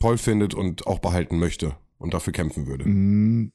[0.00, 2.88] toll findet und auch behalten möchte und dafür kämpfen würde.
[2.88, 3.52] Mm,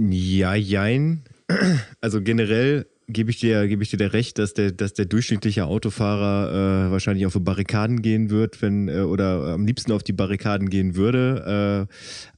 [0.00, 1.24] Ja, jein.
[2.00, 6.86] Also generell gebe ich dir, gebe ich dir recht, dass der, dass der durchschnittliche Autofahrer
[6.88, 10.70] äh, wahrscheinlich auf die Barrikaden gehen wird, wenn, äh, oder am liebsten auf die Barrikaden
[10.70, 11.86] gehen würde.
[11.90, 11.94] Äh,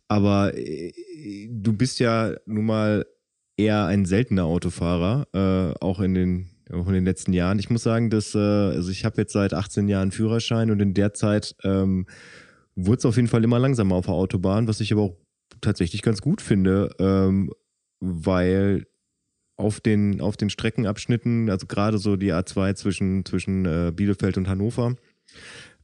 [0.09, 0.93] aber äh,
[1.51, 3.07] du bist ja nun mal
[3.57, 7.61] eher ein seltener Autofahrer, äh, auch in den auch in den letzten Jahren.
[7.61, 10.95] Ich muss sagen, dass äh, also ich habe jetzt seit 18 Jahren Führerschein und in
[10.95, 12.07] der Zeit ähm,
[12.75, 15.17] wurde es auf jeden Fall immer langsamer auf der Autobahn, was ich aber auch
[15.61, 17.53] tatsächlich ganz gut finde, ähm,
[18.01, 18.87] weil
[19.57, 24.49] auf den, auf den Streckenabschnitten, also gerade so die A2 zwischen, zwischen äh, Bielefeld und
[24.49, 24.97] Hannover,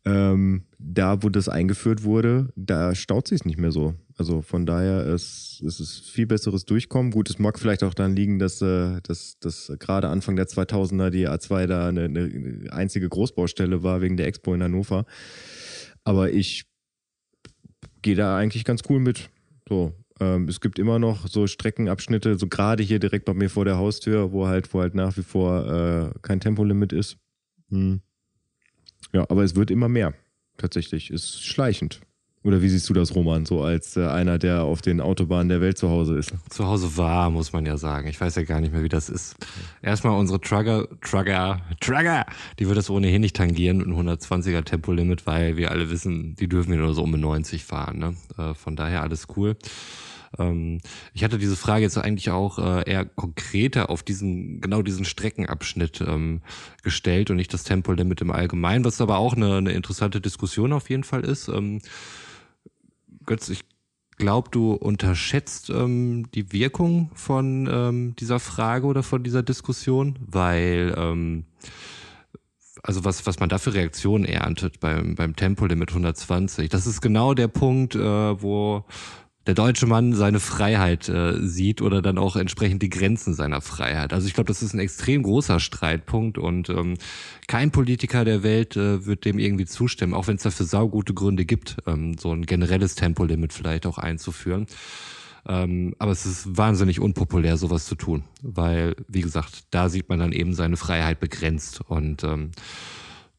[0.05, 3.95] ähm, da, wo das eingeführt wurde, da staut sich nicht mehr so.
[4.17, 7.13] Also von daher ist, ist es viel besseres Durchkommen.
[7.13, 11.11] Gut, es mag vielleicht auch daran liegen, dass, äh, dass, dass gerade Anfang der 2000er
[11.11, 15.07] die A2 da eine, eine einzige Großbaustelle war wegen der Expo in Hannover.
[16.05, 16.65] Aber ich
[18.03, 19.31] gehe da eigentlich ganz cool mit.
[19.69, 23.65] So, ähm, es gibt immer noch so Streckenabschnitte, so gerade hier direkt bei mir vor
[23.65, 27.19] der Haustür, wo halt, wo halt nach wie vor äh, kein Tempolimit ist.
[27.71, 28.03] Hm.
[29.13, 30.15] Ja, aber es wird immer mehr.
[30.57, 31.11] Tatsächlich.
[31.11, 32.01] Ist schleichend.
[32.45, 35.61] Oder wie siehst du das, Roman, so als äh, einer, der auf den Autobahnen der
[35.61, 36.35] Welt zu Hause ist?
[36.51, 38.09] Zu Hause war, muss man ja sagen.
[38.09, 39.37] Ich weiß ja gar nicht mehr, wie das ist.
[39.81, 42.27] Erstmal unsere Trucker, Trucker, Trucker,
[42.59, 46.49] die wird das ohnehin nicht tangieren mit einem 120er Tempolimit, weil wir alle wissen, die
[46.49, 47.99] dürfen ja nur so um die 90 fahren.
[47.99, 48.17] Ne?
[48.37, 49.57] Äh, von daher alles cool.
[50.39, 50.81] Ähm,
[51.15, 56.01] ich hatte diese Frage jetzt eigentlich auch äh, eher konkreter auf diesen, genau diesen Streckenabschnitt
[56.01, 56.43] ähm,
[56.83, 60.91] gestellt und nicht das Tempolimit im Allgemeinen, was aber auch eine, eine interessante Diskussion auf
[60.91, 61.49] jeden Fall ist.
[61.49, 61.81] Ähm,
[63.25, 63.65] Götz, ich
[64.17, 70.95] glaube, du unterschätzt ähm, die Wirkung von ähm, dieser Frage oder von dieser Diskussion, weil
[70.97, 71.45] ähm,
[72.83, 77.35] also was, was man da für Reaktionen erntet beim, beim Tempolimit 120, das ist genau
[77.35, 78.85] der Punkt, äh, wo
[79.47, 84.13] der deutsche Mann seine Freiheit äh, sieht oder dann auch entsprechend die Grenzen seiner Freiheit.
[84.13, 86.97] Also ich glaube, das ist ein extrem großer Streitpunkt und ähm,
[87.49, 91.45] kein Politiker der Welt äh, wird dem irgendwie zustimmen, auch wenn es dafür saugute Gründe
[91.45, 94.67] gibt, ähm, so ein generelles Tempolimit vielleicht auch einzuführen.
[95.49, 100.21] Ähm, aber es ist wahnsinnig unpopulär, sowas zu tun, weil, wie gesagt, da sieht man
[100.21, 102.53] dann eben seine Freiheit begrenzt und ähm,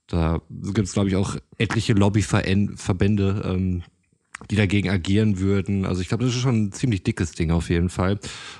[0.08, 3.84] da gibt es, glaube ich, auch etliche Lobbyverbände, ähm,
[4.50, 5.86] die dagegen agieren würden.
[5.86, 8.20] Also ich glaube, das ist schon ein ziemlich dickes Ding auf jeden Fall.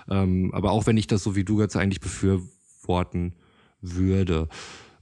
[0.10, 3.34] Ähm, aber auch wenn ich das so wie du jetzt eigentlich befürworten
[3.82, 4.48] würde,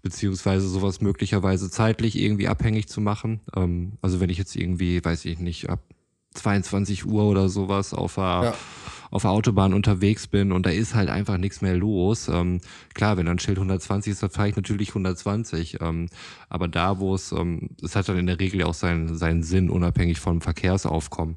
[0.02, 3.42] beziehungsweise sowas möglicherweise zeitlich irgendwie abhängig zu machen.
[3.56, 5.84] Ähm, also wenn ich jetzt irgendwie, weiß ich nicht, ab
[6.34, 8.56] 22 Uhr oder sowas auf der, ja.
[9.12, 12.30] Auf der Autobahn unterwegs bin und da ist halt einfach nichts mehr los.
[12.30, 12.62] Ähm,
[12.94, 15.80] klar, wenn dann Schild 120 ist, dann fahre ich natürlich 120.
[15.82, 16.08] Ähm,
[16.50, 19.70] aber da, wo es, ähm, es hat dann in der Regel auch seinen, seinen Sinn,
[19.70, 21.36] unabhängig vom Verkehrsaufkommen.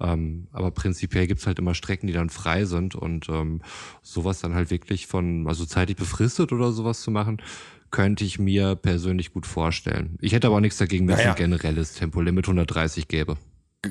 [0.00, 3.60] Ähm, aber prinzipiell gibt's halt immer Strecken, die dann frei sind und ähm,
[4.00, 7.42] sowas dann halt wirklich von, also zeitlich befristet oder sowas zu machen,
[7.90, 10.16] könnte ich mir persönlich gut vorstellen.
[10.22, 11.32] Ich hätte aber auch nichts dagegen, wenn es naja.
[11.32, 13.36] ein generelles Tempolimit 130 gäbe.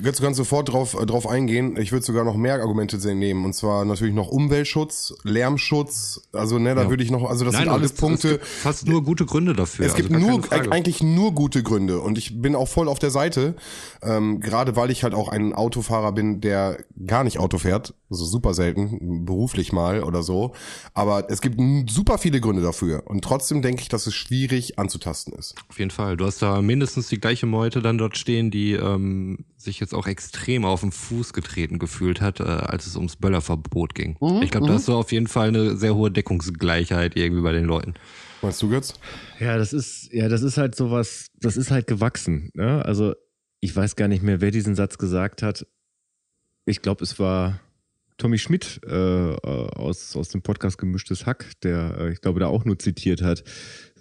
[0.00, 1.76] Jetzt du ganz sofort drauf, äh, drauf eingehen.
[1.76, 3.44] Ich würde sogar noch mehr Argumente nehmen.
[3.44, 6.28] Und zwar natürlich noch Umweltschutz, Lärmschutz.
[6.32, 6.90] Also, ne, da ja.
[6.90, 8.40] würde ich noch, also das Nein, sind alles Punkte.
[8.42, 9.84] fast nur gute Gründe dafür.
[9.84, 12.00] Es gibt also nur, eigentlich nur gute Gründe.
[12.00, 13.54] Und ich bin auch voll auf der Seite.
[14.00, 17.92] Ähm, gerade weil ich halt auch ein Autofahrer bin, der gar nicht Auto fährt.
[18.12, 20.52] Also super selten, beruflich mal oder so.
[20.92, 21.58] Aber es gibt
[21.90, 23.04] super viele Gründe dafür.
[23.06, 25.54] Und trotzdem denke ich, dass es schwierig anzutasten ist.
[25.70, 26.18] Auf jeden Fall.
[26.18, 30.06] Du hast da mindestens die gleiche Meute dann dort stehen, die ähm, sich jetzt auch
[30.06, 34.16] extrem auf den Fuß getreten gefühlt hat, äh, als es ums Böllerverbot ging.
[34.20, 37.52] Mhm, ich glaube, da hast du auf jeden Fall eine sehr hohe Deckungsgleichheit irgendwie bei
[37.52, 37.94] den Leuten.
[38.42, 38.98] Meinst du jetzt?
[39.38, 42.50] Ja, das ist, ja, das ist halt sowas, das ist halt gewachsen.
[42.54, 42.84] Ne?
[42.84, 43.14] Also,
[43.60, 45.66] ich weiß gar nicht mehr, wer diesen Satz gesagt hat.
[46.64, 47.60] Ich glaube, es war
[48.22, 52.64] Tommy Schmidt äh, aus, aus dem Podcast Gemischtes Hack, der, äh, ich glaube, da auch
[52.64, 53.42] nur zitiert hat,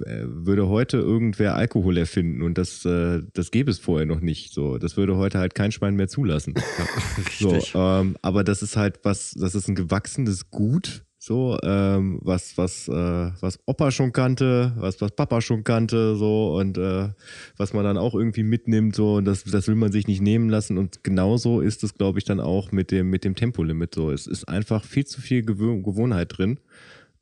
[0.05, 4.53] äh, würde heute irgendwer Alkohol erfinden und das, äh, das gäbe es vorher noch nicht.
[4.53, 6.53] So, das würde heute halt kein Schwein mehr zulassen.
[7.39, 12.57] so, ähm, aber das ist halt was, das ist ein gewachsenes Gut, so, ähm, was,
[12.57, 17.09] was, äh, was Opa schon kannte, was, was Papa schon kannte, so, und äh,
[17.57, 20.49] was man dann auch irgendwie mitnimmt, so, und das, das will man sich nicht nehmen
[20.49, 20.79] lassen.
[20.79, 24.09] Und genauso ist es, glaube ich, dann auch mit dem, mit dem Tempolimit so.
[24.09, 26.59] Es ist einfach viel zu viel Gewohnheit drin,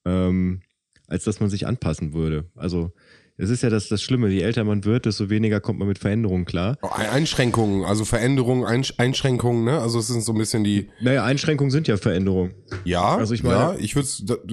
[0.06, 0.62] ähm,
[1.08, 2.46] als dass man sich anpassen würde.
[2.56, 2.94] Also
[3.42, 5.98] es ist ja das, das Schlimme, je älter man wird, desto weniger kommt man mit
[5.98, 6.78] Veränderungen klar.
[6.82, 8.66] Oh, Einschränkungen, also Veränderungen,
[8.98, 9.80] Einschränkungen, ne?
[9.80, 10.90] Also es sind so ein bisschen die.
[11.00, 12.54] Naja, Einschränkungen sind ja Veränderungen.
[12.84, 14.08] Ja, also ich meine, ja, ich würde,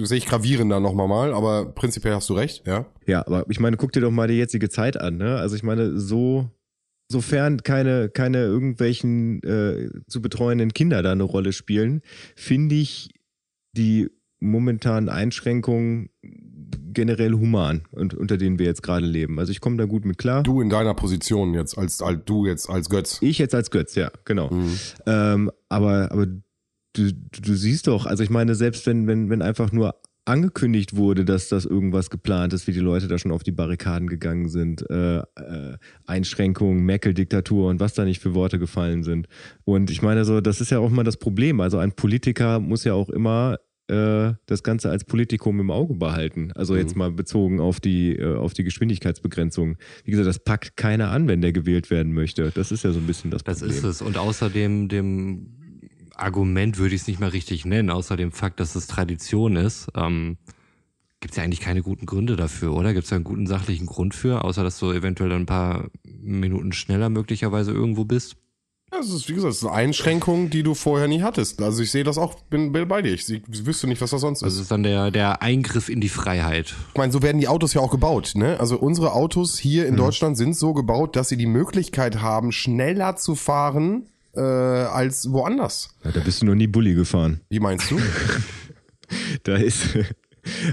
[0.05, 2.85] sehe ich gravierend da nochmal mal, aber prinzipiell hast du recht, ja.
[3.05, 5.35] Ja, aber ich meine, guck dir doch mal die jetzige Zeit an, ne?
[5.35, 6.49] Also ich meine, so
[7.11, 12.01] sofern keine, keine irgendwelchen äh, zu betreuenden Kinder da eine Rolle spielen,
[12.35, 13.09] finde ich
[13.75, 16.09] die momentanen Einschränkungen
[16.97, 19.37] generell human und unter denen wir jetzt gerade leben.
[19.37, 20.41] Also ich komme da gut mit klar.
[20.41, 23.19] Du in deiner Position jetzt als, als du jetzt als Götz.
[23.21, 24.49] Ich jetzt als Götz, ja, genau.
[24.49, 24.79] Mhm.
[25.05, 29.71] Ähm, aber aber du, du siehst doch, also ich meine, selbst wenn wenn wenn einfach
[29.71, 29.93] nur
[30.25, 34.07] angekündigt wurde, dass das irgendwas geplant ist, wie die Leute da schon auf die Barrikaden
[34.07, 39.27] gegangen sind, äh, äh, Einschränkungen, Merkel-Diktatur und was da nicht für Worte gefallen sind.
[39.65, 41.61] Und ich meine, so, das ist ja auch mal das Problem.
[41.61, 46.51] Also ein Politiker muss ja auch immer äh, das Ganze als Politikum im Auge behalten.
[46.53, 46.79] Also mhm.
[46.79, 49.77] jetzt mal bezogen auf die, äh, auf die Geschwindigkeitsbegrenzung.
[50.03, 52.51] Wie gesagt, das packt keiner an, wenn der gewählt werden möchte.
[52.51, 53.75] Das ist ja so ein bisschen das, das Problem.
[53.75, 54.01] Das ist es.
[54.01, 55.53] Und außerdem dem
[56.15, 59.87] Argument würde ich es nicht mal richtig nennen, außer dem Fakt, dass es Tradition ist.
[59.95, 60.37] Ähm,
[61.19, 62.93] Gibt es ja eigentlich keine guten Gründe dafür, oder?
[62.93, 65.89] Gibt es da einen guten sachlichen Grund für, außer dass du eventuell dann ein paar
[66.03, 68.35] Minuten schneller möglicherweise irgendwo bist?
[68.89, 71.61] Das ist, wie gesagt, das ist eine Einschränkung, die du vorher nie hattest.
[71.61, 73.13] Also ich sehe das auch, bin, bin bei dir.
[73.13, 74.43] Ich, wüsste nicht, was das sonst ist.
[74.43, 76.73] Also ist dann der, der Eingriff in die Freiheit.
[76.93, 78.33] Ich meine, so werden die Autos ja auch gebaut.
[78.35, 78.59] Ne?
[78.59, 79.97] Also unsere Autos hier in mhm.
[79.97, 85.89] Deutschland sind so gebaut, dass sie die Möglichkeit haben, schneller zu fahren äh, als woanders.
[86.05, 87.41] Ja, da bist du noch nie Bulli gefahren.
[87.49, 87.99] Wie meinst du?
[89.43, 89.97] da ist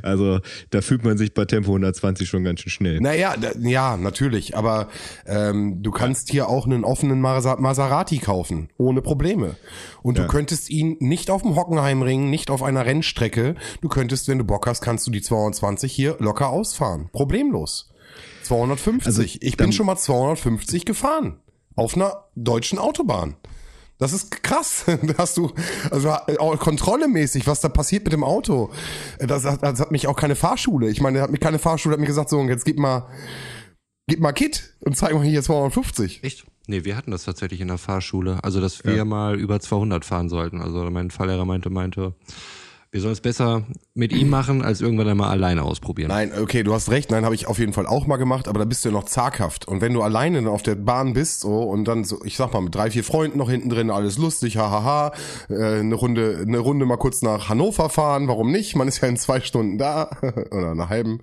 [0.03, 3.01] also da fühlt man sich bei Tempo 120 schon ganz schön schnell.
[3.01, 4.57] Naja, ja, natürlich.
[4.57, 4.89] Aber
[5.27, 9.57] ähm, du kannst hier auch einen offenen Maserati kaufen, ohne Probleme.
[10.03, 10.25] Und ja.
[10.25, 13.55] du könntest ihn nicht auf dem Hockenheimring, nicht auf einer Rennstrecke.
[13.81, 17.09] Du könntest, wenn du Bock hast, kannst du die 220 hier locker ausfahren.
[17.13, 17.91] Problemlos.
[18.43, 19.07] 250.
[19.07, 21.41] Also, ich bin schon mal 250 gefahren.
[21.77, 23.37] Auf einer deutschen Autobahn.
[23.99, 24.85] Das ist krass.
[25.03, 25.53] Da hast du,
[25.91, 28.71] also auch kontrollemäßig, was da passiert mit dem Auto.
[29.19, 30.89] Das, das hat mich auch keine Fahrschule.
[30.91, 33.09] Ich meine, hat mir keine Fahrschule, hat mir gesagt, so, jetzt gib mal,
[34.09, 36.25] gib mal Kit und zeig mal hier 250.
[36.25, 36.47] Echt?
[36.67, 38.43] Nee, wir hatten das tatsächlich in der Fahrschule.
[38.43, 39.05] Also, dass wir ja.
[39.05, 40.63] mal über 200 fahren sollten.
[40.63, 42.15] Also, mein Fahrlehrer meinte, meinte,
[42.95, 46.11] wir sollen es besser mit ihm machen, als irgendwann einmal alleine ausprobieren.
[46.11, 47.11] Nein, okay, du hast recht.
[47.11, 49.07] Nein, habe ich auf jeden Fall auch mal gemacht, aber da bist du ja noch
[49.07, 49.67] zaghaft.
[49.67, 52.61] Und wenn du alleine auf der Bahn bist so und dann so, ich sag mal,
[52.61, 55.11] mit drei, vier Freunden noch hinten drin, alles lustig, hahaha,
[55.49, 58.77] äh, eine Runde, eine Runde mal kurz nach Hannover fahren, warum nicht?
[58.77, 61.19] Man ist ja in zwei Stunden da oder einer halben.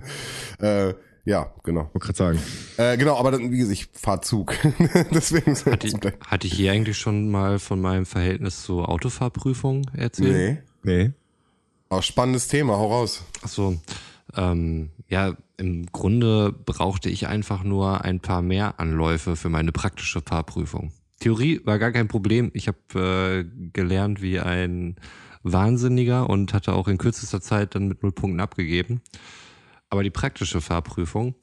[0.60, 1.90] Äh, Ja, genau.
[1.94, 2.40] Wollte gerade sagen.
[2.76, 4.58] Äh, genau, aber dann, wie gesagt, ich fahr Zug.
[5.14, 10.64] Deswegen Hatte, hatte ich hier eigentlich schon mal von meinem Verhältnis zur Autofahrprüfung erzählt?
[10.84, 11.08] Nee.
[11.08, 11.12] Nee.
[11.92, 13.26] Auch spannendes Thema, hau raus.
[13.44, 13.78] Ach so,
[14.38, 20.22] ähm, ja, im Grunde brauchte ich einfach nur ein paar mehr Anläufe für meine praktische
[20.22, 20.94] Fahrprüfung.
[21.20, 22.50] Theorie war gar kein Problem.
[22.54, 24.96] Ich habe äh, gelernt wie ein
[25.44, 29.02] Wahnsinniger und hatte auch in kürzester Zeit dann mit null Punkten abgegeben.
[29.90, 31.36] Aber die praktische Fahrprüfung,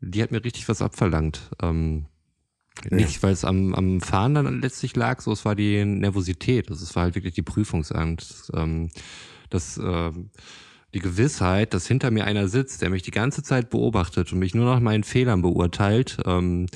[0.00, 1.50] die hat mir richtig was abverlangt.
[1.62, 2.06] Ähm,
[2.88, 6.70] Nicht, weil es am, am Fahren dann letztlich lag, so es war die Nervosität.
[6.70, 8.50] Also es war halt wirklich die Prüfungsangst.
[8.54, 8.88] Ähm,
[9.50, 10.30] das, ähm,
[10.94, 14.54] die Gewissheit, dass hinter mir einer sitzt, der mich die ganze Zeit beobachtet und mich
[14.54, 16.66] nur nach meinen Fehlern beurteilt, ähm,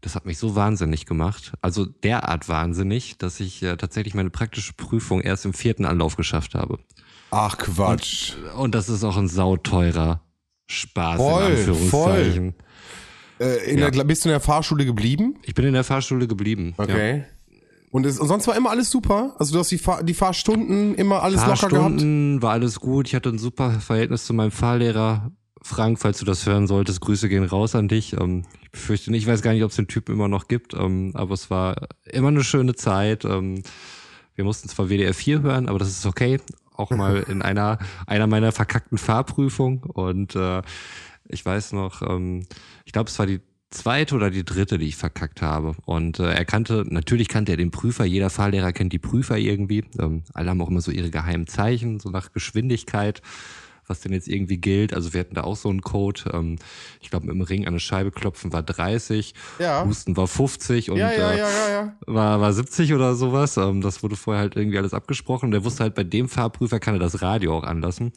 [0.00, 1.52] das hat mich so wahnsinnig gemacht.
[1.60, 6.54] Also derart wahnsinnig, dass ich äh, tatsächlich meine praktische Prüfung erst im vierten Anlauf geschafft
[6.54, 6.78] habe.
[7.30, 8.34] Ach Quatsch.
[8.56, 10.22] Und das ist auch ein sauteurer
[10.68, 12.54] Spaß Voll, in Anführungszeichen.
[13.40, 13.90] Äh, in Ja.
[13.90, 15.36] der, bist du in der Fahrschule geblieben?
[15.42, 16.74] Ich bin in der Fahrschule geblieben.
[16.78, 17.20] Ja.
[17.90, 19.34] Und, es, und sonst war immer alles super?
[19.38, 21.72] Also du hast die, Fahr die Fahrstunden immer alles locker gehabt?
[21.72, 23.08] Fahrstunden war alles gut.
[23.08, 25.30] Ich hatte ein super Verhältnis zu meinem Fahrlehrer.
[25.62, 28.12] Frank, falls du das hören solltest, Grüße gehen raus an dich.
[28.14, 30.74] Ähm, ich befürchte nicht, ich weiß gar nicht, ob es den Typen immer noch gibt,
[30.74, 33.24] ähm, aber es war immer eine schöne Zeit.
[33.24, 33.62] Ähm,
[34.34, 36.40] wir mussten zwar WDR 4 hören, aber das ist okay.
[36.74, 39.82] Auch mal in einer, einer meiner verkackten Fahrprüfungen.
[39.82, 40.62] Und äh,
[41.30, 42.00] ich weiß noch,
[42.86, 45.74] ich glaube, es war die zweite oder die dritte, die ich verkackt habe.
[45.84, 49.84] Und äh, er kannte, natürlich kannte er den Prüfer, jeder Fahrlehrer kennt die Prüfer irgendwie.
[49.98, 53.20] Ähm, alle haben auch immer so ihre geheimen Zeichen, so nach Geschwindigkeit,
[53.86, 54.94] was denn jetzt irgendwie gilt.
[54.94, 56.22] Also wir hatten da auch so einen Code.
[56.32, 56.56] Ähm,
[57.00, 59.84] ich glaube, dem Ring an eine Scheibe klopfen war 30, Ja.
[59.84, 61.96] Husten war 50 und Ja, ja, äh, ja, ja, ja.
[62.06, 63.56] war, war 70 oder sowas.
[63.58, 65.50] Ähm, das wurde vorher halt irgendwie alles abgesprochen.
[65.50, 68.12] Der wusste halt, bei dem Fahrprüfer kann er das Radio auch anlassen.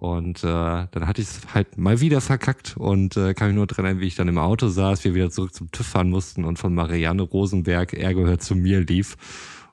[0.00, 3.66] Und äh, dann hatte ich es halt mal wieder verkackt und äh, kann mich nur
[3.66, 6.46] dran erinnern, wie ich dann im Auto saß, wir wieder zurück zum TÜV fahren mussten
[6.46, 9.18] und von Marianne Rosenberg, er gehört zu mir, lief.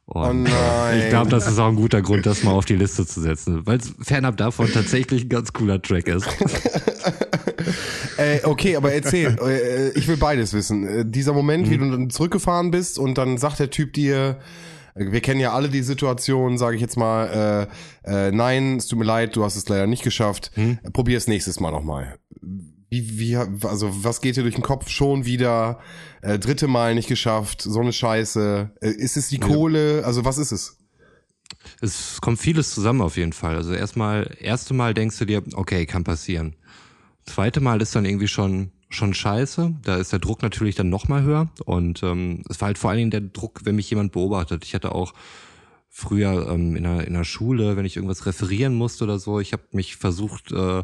[0.06, 0.54] Und Oh nein.
[0.92, 3.22] äh, ich glaube, das ist auch ein guter Grund, das mal auf die Liste zu
[3.22, 6.28] setzen, weil es fernab davon tatsächlich ein ganz cooler Track ist.
[8.18, 9.36] Äh, okay, aber erzähl.
[9.46, 10.88] äh, ich will beides wissen.
[10.88, 11.72] Äh, dieser Moment, Mhm.
[11.72, 14.38] wie du dann zurückgefahren bist und dann sagt der Typ dir,
[14.98, 17.68] wir kennen ja alle die Situation, sage ich jetzt mal,
[18.06, 20.52] äh, äh, nein, es tut mir leid, du hast es leider nicht geschafft.
[20.56, 22.18] Äh, Probier es nächstes Mal nochmal.
[22.90, 24.90] Wie, wie, also was geht dir durch den Kopf?
[24.90, 25.80] Schon wieder
[26.22, 28.72] äh, dritte Mal nicht geschafft, so eine Scheiße.
[28.82, 30.04] Äh, ist es die Kohle?
[30.06, 30.78] Also was ist es?
[31.82, 33.56] Es kommt vieles zusammen auf jeden Fall.
[33.56, 36.56] Also erstmal, erste Mal denkst du dir, okay, kann passieren.
[37.26, 39.76] Zweite Mal ist dann irgendwie schon schon scheiße.
[39.84, 41.50] Da ist der Druck natürlich dann noch mal höher.
[41.66, 44.66] Und ähm, es war halt vor allen Dingen der Druck, wenn mich jemand beobachtet.
[44.66, 45.14] Ich hatte auch
[45.90, 49.52] früher ähm, in, der, in der Schule, wenn ich irgendwas referieren musste oder so, ich
[49.52, 50.84] habe mich versucht, äh,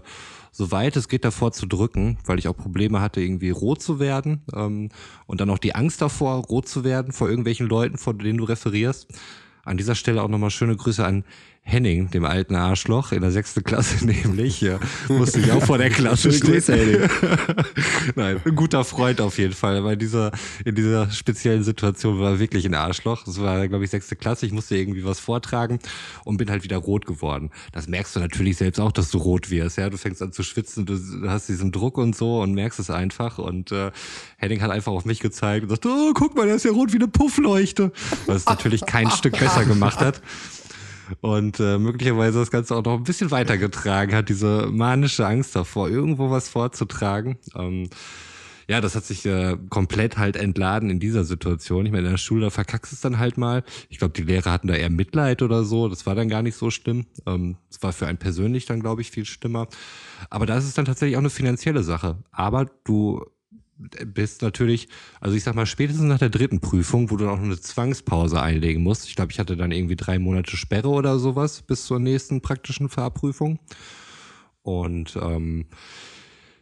[0.52, 4.42] soweit es geht, davor zu drücken, weil ich auch Probleme hatte, irgendwie rot zu werden
[4.56, 4.90] ähm,
[5.28, 8.46] und dann auch die Angst davor, rot zu werden vor irgendwelchen Leuten, vor denen du
[8.46, 9.08] referierst.
[9.64, 11.24] An dieser Stelle auch nochmal schöne Grüße an
[11.66, 14.62] Henning, dem alten Arschloch in der sechsten Klasse nämlich.
[14.62, 16.62] Ja, musste ich auch vor der Klasse stehen.
[18.16, 19.78] Nein, ein guter Freund auf jeden Fall.
[19.78, 20.32] In dieser,
[20.66, 23.24] in dieser speziellen Situation war er wirklich ein Arschloch.
[23.24, 24.46] Das war, glaube ich, sechste Klasse.
[24.46, 25.80] Ich musste irgendwie was vortragen
[26.26, 27.50] und bin halt wieder rot geworden.
[27.72, 29.78] Das merkst du natürlich selbst auch, dass du rot wirst.
[29.78, 31.00] Ja, du fängst an zu schwitzen, du
[31.30, 33.38] hast diesen Druck und so und merkst es einfach.
[33.38, 33.92] Und äh,
[34.38, 36.92] Henning hat einfach auf mich gezeigt und sagt, oh, guck mal, der ist ja rot
[36.92, 37.94] wie eine Puffleuchte.
[38.28, 40.22] Was es natürlich kein Stück besser gemacht hat
[41.22, 45.90] und äh, möglicherweise das Ganze auch noch ein bisschen weitergetragen hat, diese manische Angst davor,
[45.90, 47.38] irgendwo was vorzutragen.
[47.56, 47.90] Ähm,
[48.68, 51.86] ja, das hat sich äh, komplett halt entladen in dieser Situation.
[51.86, 53.64] Ich meine, in der Schule, verkackst du es dann halt mal.
[53.90, 55.90] Ich glaube, die Lehrer hatten da eher Mitleid oder so.
[55.90, 57.06] Das war dann gar nicht so schlimm.
[57.26, 59.68] Ähm, das war für einen persönlich dann, glaube ich, viel schlimmer.
[60.30, 62.18] Aber da ist es dann tatsächlich auch eine finanzielle Sache.
[62.32, 63.26] Aber du
[63.78, 64.88] bist natürlich,
[65.20, 68.84] also ich sag mal, spätestens nach der dritten Prüfung, wo du auch eine Zwangspause einlegen
[68.84, 69.08] musst.
[69.08, 72.90] Ich glaube, ich hatte dann irgendwie drei Monate Sperre oder sowas bis zur nächsten praktischen
[72.90, 73.60] Fahrprüfung.
[74.62, 75.66] Und ähm,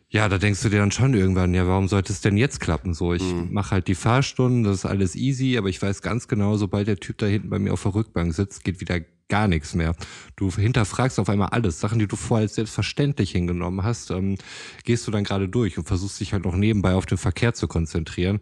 [0.09, 2.93] ja, da denkst du dir dann schon irgendwann, ja, warum sollte es denn jetzt klappen?
[2.93, 6.57] So, ich mache halt die Fahrstunden, das ist alles easy, aber ich weiß ganz genau,
[6.57, 9.75] sobald der Typ da hinten bei mir auf der Rückbank sitzt, geht wieder gar nichts
[9.75, 9.95] mehr.
[10.35, 14.37] Du hinterfragst auf einmal alles, Sachen, die du vorher als selbstverständlich hingenommen hast, ähm,
[14.83, 17.67] gehst du dann gerade durch und versuchst dich halt noch nebenbei auf den Verkehr zu
[17.67, 18.41] konzentrieren.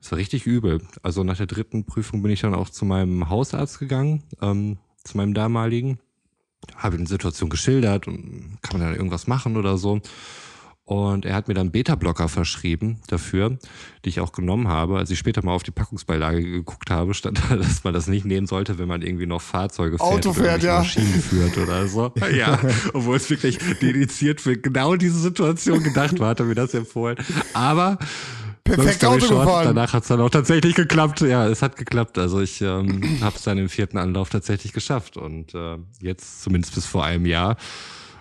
[0.00, 0.82] Das war richtig übel.
[1.02, 5.16] Also nach der dritten Prüfung bin ich dann auch zu meinem Hausarzt gegangen, ähm, zu
[5.16, 5.98] meinem damaligen,
[6.76, 10.00] habe die Situation geschildert und kann man da irgendwas machen oder so.
[10.90, 13.58] Und er hat mir dann Beta-Blocker verschrieben dafür,
[14.04, 14.98] die ich auch genommen habe.
[14.98, 18.24] Als ich später mal auf die Packungsbeilage geguckt habe, stand da, dass man das nicht
[18.24, 20.78] nehmen sollte, wenn man irgendwie noch Fahrzeuge fährt Auto oder fährt, ja.
[20.78, 22.12] Maschinen führt oder so.
[22.34, 22.58] Ja,
[22.92, 27.16] obwohl es wirklich dediziert für genau diese Situation gedacht war, hat er mir das empfohlen.
[27.54, 27.96] Aber
[28.64, 29.66] Perfekt Auto short, gefahren.
[29.66, 31.20] Danach hat es dann auch tatsächlich geklappt.
[31.20, 32.18] Ja, es hat geklappt.
[32.18, 35.16] Also ich ähm, habe es dann im vierten Anlauf tatsächlich geschafft.
[35.16, 37.56] Und äh, jetzt, zumindest bis vor einem Jahr,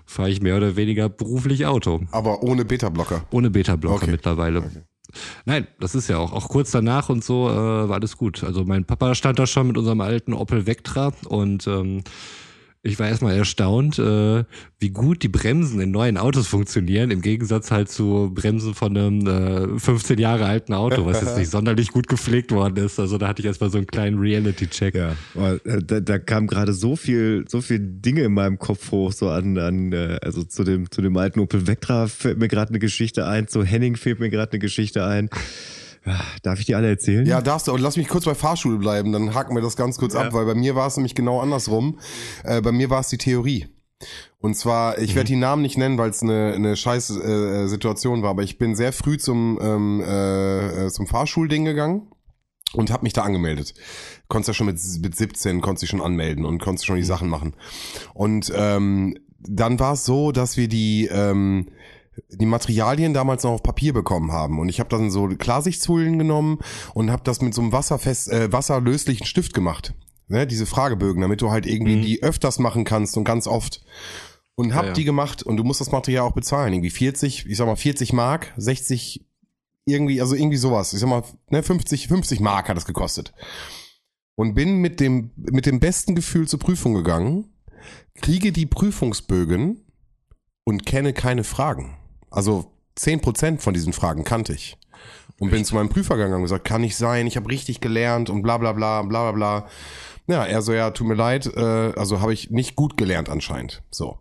[0.10, 2.02] fahre ich mehr oder weniger beruflich Auto.
[2.12, 3.26] Aber ohne Beta-Blocker.
[3.32, 4.12] Ohne Beta-Blocker Okay.
[4.12, 4.64] mittlerweile.
[5.46, 8.44] Nein, das ist ja auch, auch kurz danach und so äh, war alles gut.
[8.44, 12.04] Also mein Papa stand da schon mit unserem alten Opel Vectra und ähm,
[12.82, 14.46] ich war erstmal erstaunt, äh,
[14.80, 19.76] wie gut die Bremsen in neuen Autos funktionieren, im Gegensatz halt zu Bremsen von einem
[19.76, 22.98] äh, 15 Jahre alten Auto, was jetzt nicht sonderlich gut gepflegt worden ist.
[22.98, 24.96] Also da hatte ich erstmal so einen kleinen Reality-Check.
[24.96, 28.92] Ja, aber, äh, da, da kam gerade so viel, so viel Dinge in meinem Kopf
[28.92, 32.48] hoch, so an, an äh, also zu dem, zu dem alten Opel Vectra fällt mir
[32.48, 35.30] gerade eine Geschichte ein, zu Henning fällt mir gerade eine Geschichte ein.
[36.44, 37.26] Darf ich die alle erzählen?
[37.26, 37.74] Ja, darfst du.
[37.74, 40.46] Und lass mich kurz bei Fahrschule bleiben, dann haken wir das ganz kurz ab, weil
[40.46, 42.00] bei mir war es nämlich genau andersrum.
[42.44, 43.68] Äh, bei mir war es die Theorie.
[44.40, 48.24] Und zwar, ich werde die Namen nicht nennen, weil es eine, eine scheiß äh, Situation
[48.24, 52.08] war, aber ich bin sehr früh zum, ähm, äh, äh, zum Fahrschulding gegangen
[52.74, 53.74] und habe mich da angemeldet.
[54.30, 57.28] Konntest ja schon mit, mit 17, konntest dich schon anmelden und konntest schon die Sachen
[57.28, 57.56] machen.
[58.14, 61.68] Und ähm, dann war es so, dass wir die ähm,
[62.30, 66.60] die Materialien damals noch auf Papier bekommen haben und ich habe dann so Klarsichtshullen genommen
[66.94, 69.94] und habe das mit so einem wasserfest äh, wasserlöslichen Stift gemacht.
[70.28, 72.02] Ne, diese Fragebögen, damit du halt irgendwie Mhm.
[72.04, 73.82] die öfters machen kannst und ganz oft.
[74.54, 74.94] Und hab Ja, ja.
[74.94, 78.14] die gemacht und du musst das Material auch bezahlen, irgendwie 40, ich sag mal 40
[78.14, 79.26] Mark, 60
[79.86, 80.94] irgendwie, also irgendwie sowas.
[80.94, 83.34] Ich sag mal, ne, 50, 50 Mark hat es gekostet.
[84.36, 87.48] Und bin mit dem, mit dem besten Gefühl zur Prüfung gegangen,
[88.16, 89.86] kriege die Prüfungsbögen
[90.64, 91.98] und kenne keine Fragen.
[92.30, 94.78] Also 10% von diesen Fragen kannte ich.
[95.40, 98.30] Und bin zu meinem Prüfer gegangen und gesagt, kann nicht sein, ich habe richtig gelernt
[98.30, 99.68] und bla bla bla bla bla bla.
[100.28, 103.82] Ja, er so, ja, tut mir leid, äh, also habe ich nicht gut gelernt anscheinend.
[103.90, 104.20] So.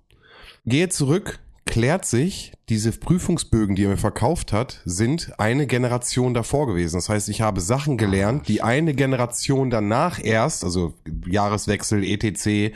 [0.64, 6.66] Gehe zurück, klärt sich, diese Prüfungsbögen, die er mir verkauft hat, sind eine Generation davor
[6.66, 6.96] gewesen.
[6.96, 10.94] Das heißt, ich habe Sachen gelernt, die eine Generation danach erst, also
[11.26, 12.74] Jahreswechsel, etc.,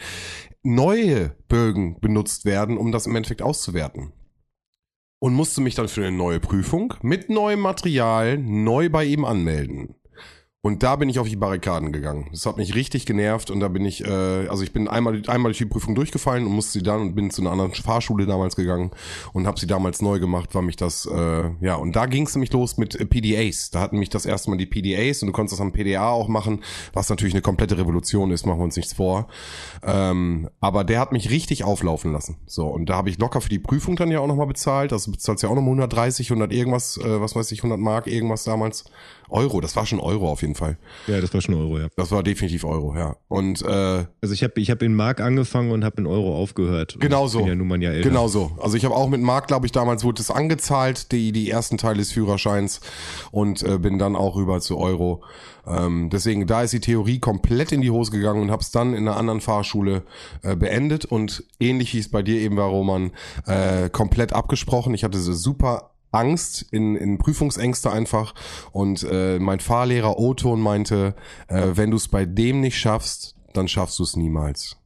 [0.62, 4.12] neue Bögen benutzt werden, um das im Endeffekt auszuwerten.
[5.22, 9.94] Und musste mich dann für eine neue Prüfung mit neuem Material neu bei ihm anmelden.
[10.64, 12.28] Und da bin ich auf die Barrikaden gegangen.
[12.30, 15.50] Das hat mich richtig genervt und da bin ich, äh, also ich bin einmal, einmal
[15.50, 18.54] durch die Prüfung durchgefallen und musste sie dann und bin zu einer anderen Fahrschule damals
[18.54, 18.92] gegangen
[19.32, 22.36] und habe sie damals neu gemacht, war mich das, äh, ja, und da ging es
[22.36, 23.70] nämlich los mit äh, PDAs.
[23.70, 26.28] Da hatten mich das erste Mal die PDAs und du konntest das am PDA auch
[26.28, 29.26] machen, was natürlich eine komplette Revolution ist, machen wir uns nichts vor.
[29.82, 32.36] Ähm, aber der hat mich richtig auflaufen lassen.
[32.46, 34.92] So, und da habe ich locker für die Prüfung dann ja auch nochmal bezahlt.
[34.92, 38.44] Also bezahlst ja auch nochmal 130, 100 irgendwas, äh, was weiß ich, 100 Mark, irgendwas
[38.44, 38.84] damals.
[39.32, 40.76] Euro, das war schon Euro auf jeden Fall.
[41.06, 41.88] Ja, das war schon Euro, ja.
[41.96, 43.16] Das war definitiv Euro, ja.
[43.28, 46.96] Und äh, Also ich habe ich hab in Mark angefangen und habe in Euro aufgehört.
[47.00, 47.46] Genau so.
[47.46, 48.08] Ja nun mal ja älter.
[48.08, 48.52] Genau so.
[48.60, 51.78] Also ich habe auch mit Marc, glaube ich, damals wurde es angezahlt, die, die ersten
[51.78, 52.80] Teile des Führerscheins
[53.30, 55.22] und äh, bin dann auch rüber zu Euro.
[55.66, 58.94] Ähm, deswegen, da ist die Theorie komplett in die Hose gegangen und habe es dann
[58.94, 60.02] in einer anderen Fahrschule
[60.42, 63.12] äh, beendet und ähnlich es bei dir eben war, Roman,
[63.46, 64.94] äh, komplett abgesprochen.
[64.94, 68.34] Ich hatte so super Angst, in, in Prüfungsängste einfach.
[68.70, 71.14] Und äh, mein Fahrlehrer O-Ton meinte,
[71.48, 74.76] äh, wenn du es bei dem nicht schaffst, dann schaffst du es niemals.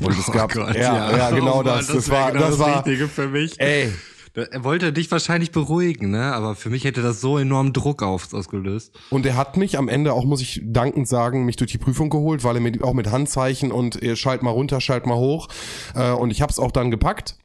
[0.00, 1.86] Und es gab, Oh Gott, ja, ja, genau Oh Mann, das.
[1.88, 3.58] Das, wär war, genau das war, Richtige für mich.
[3.60, 3.92] ey,
[4.34, 6.32] Er wollte dich wahrscheinlich beruhigen, ne?
[6.32, 8.94] Aber für mich hätte das so enorm Druck auf, ausgelöst.
[9.10, 12.08] Und er hat mich am Ende auch, muss ich dankend sagen, mich durch die Prüfung
[12.10, 15.48] geholt, weil er mir auch mit Handzeichen und äh, schalt mal runter, schalt mal hoch.
[15.94, 17.36] Äh, und ich habe es auch dann gepackt.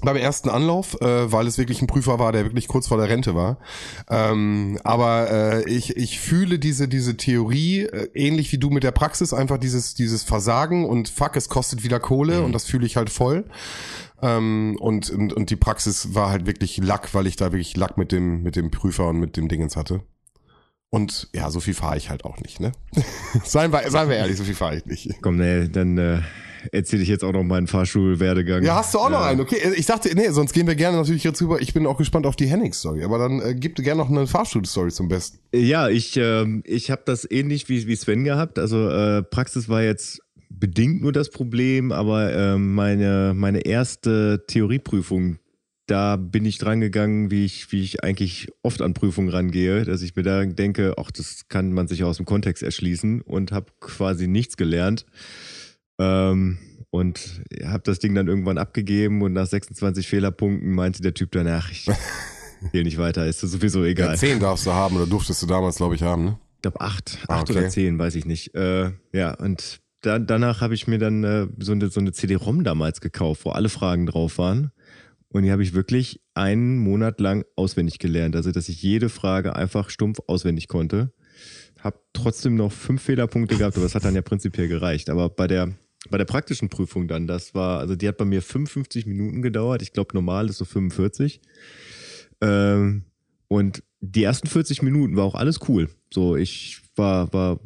[0.00, 3.10] Beim ersten Anlauf, äh, weil es wirklich ein Prüfer war, der wirklich kurz vor der
[3.10, 3.58] Rente war.
[4.08, 8.92] Ähm, aber äh, ich, ich fühle diese, diese Theorie, äh, ähnlich wie du mit der
[8.92, 12.96] Praxis, einfach dieses, dieses Versagen und fuck, es kostet wieder Kohle und das fühle ich
[12.96, 13.44] halt voll.
[14.22, 17.98] Ähm, und, und, und die Praxis war halt wirklich Lack, weil ich da wirklich Lack
[17.98, 20.00] mit dem, mit dem Prüfer und mit dem Dingens hatte.
[20.88, 22.72] Und ja, so viel fahre ich halt auch nicht, ne?
[23.44, 25.10] seien, wir, seien wir ehrlich, so viel fahre ich nicht.
[25.22, 26.20] Komm, nee, dann äh,
[26.70, 28.62] erzähle ich jetzt auch noch meinen Fahrschulwerdegang.
[28.62, 29.26] Ja, hast du auch noch Ja.
[29.26, 29.56] einen, okay.
[29.76, 31.60] Ich dachte, nee, sonst gehen wir gerne natürlich jetzt rüber.
[31.60, 34.26] Ich bin auch gespannt auf die Henning-Story, aber dann äh, gib dir gerne noch eine
[34.26, 35.38] Fahrstuhl-Story zum Besten.
[35.54, 38.58] Ja, ich, ähm, ich habe das ähnlich wie, wie Sven gehabt.
[38.58, 45.38] Also äh, Praxis war jetzt bedingt nur das Problem, aber ähm, meine, meine erste Theorieprüfung,
[45.86, 50.02] da bin ich dran gegangen, wie ich, wie ich eigentlich oft an Prüfungen rangehe, dass
[50.02, 53.66] ich mir da denke, ach, das kann man sich aus dem Kontext erschließen und habe
[53.80, 55.04] quasi nichts gelernt.
[55.98, 56.58] Ähm,
[56.90, 61.70] und habe das Ding dann irgendwann abgegeben und nach 26 Fehlerpunkten meinte der Typ danach,
[61.70, 61.86] ich
[62.72, 64.10] will nicht weiter, ist sowieso egal.
[64.10, 66.38] Ja, 10 darfst du haben oder durftest du damals, glaube ich, haben, ne?
[66.56, 67.58] Ich glaube acht, Ah, acht okay.
[67.58, 68.54] oder zehn, weiß ich nicht.
[68.54, 72.62] Äh, ja, und da, danach habe ich mir dann äh, so eine, so eine CD-ROM
[72.62, 74.70] damals gekauft, wo alle Fragen drauf waren.
[75.28, 78.36] Und die habe ich wirklich einen Monat lang auswendig gelernt.
[78.36, 81.12] Also, dass ich jede Frage einfach stumpf auswendig konnte.
[81.82, 85.10] Hab trotzdem noch fünf Fehlerpunkte gehabt, aber das hat dann ja prinzipiell gereicht.
[85.10, 85.72] Aber bei der,
[86.10, 89.82] bei der praktischen Prüfung dann, das war, also die hat bei mir 55 Minuten gedauert.
[89.82, 91.40] Ich glaube, normal ist so 45.
[92.40, 93.04] Ähm,
[93.48, 95.88] und die ersten 40 Minuten war auch alles cool.
[96.12, 97.60] So, ich war, war,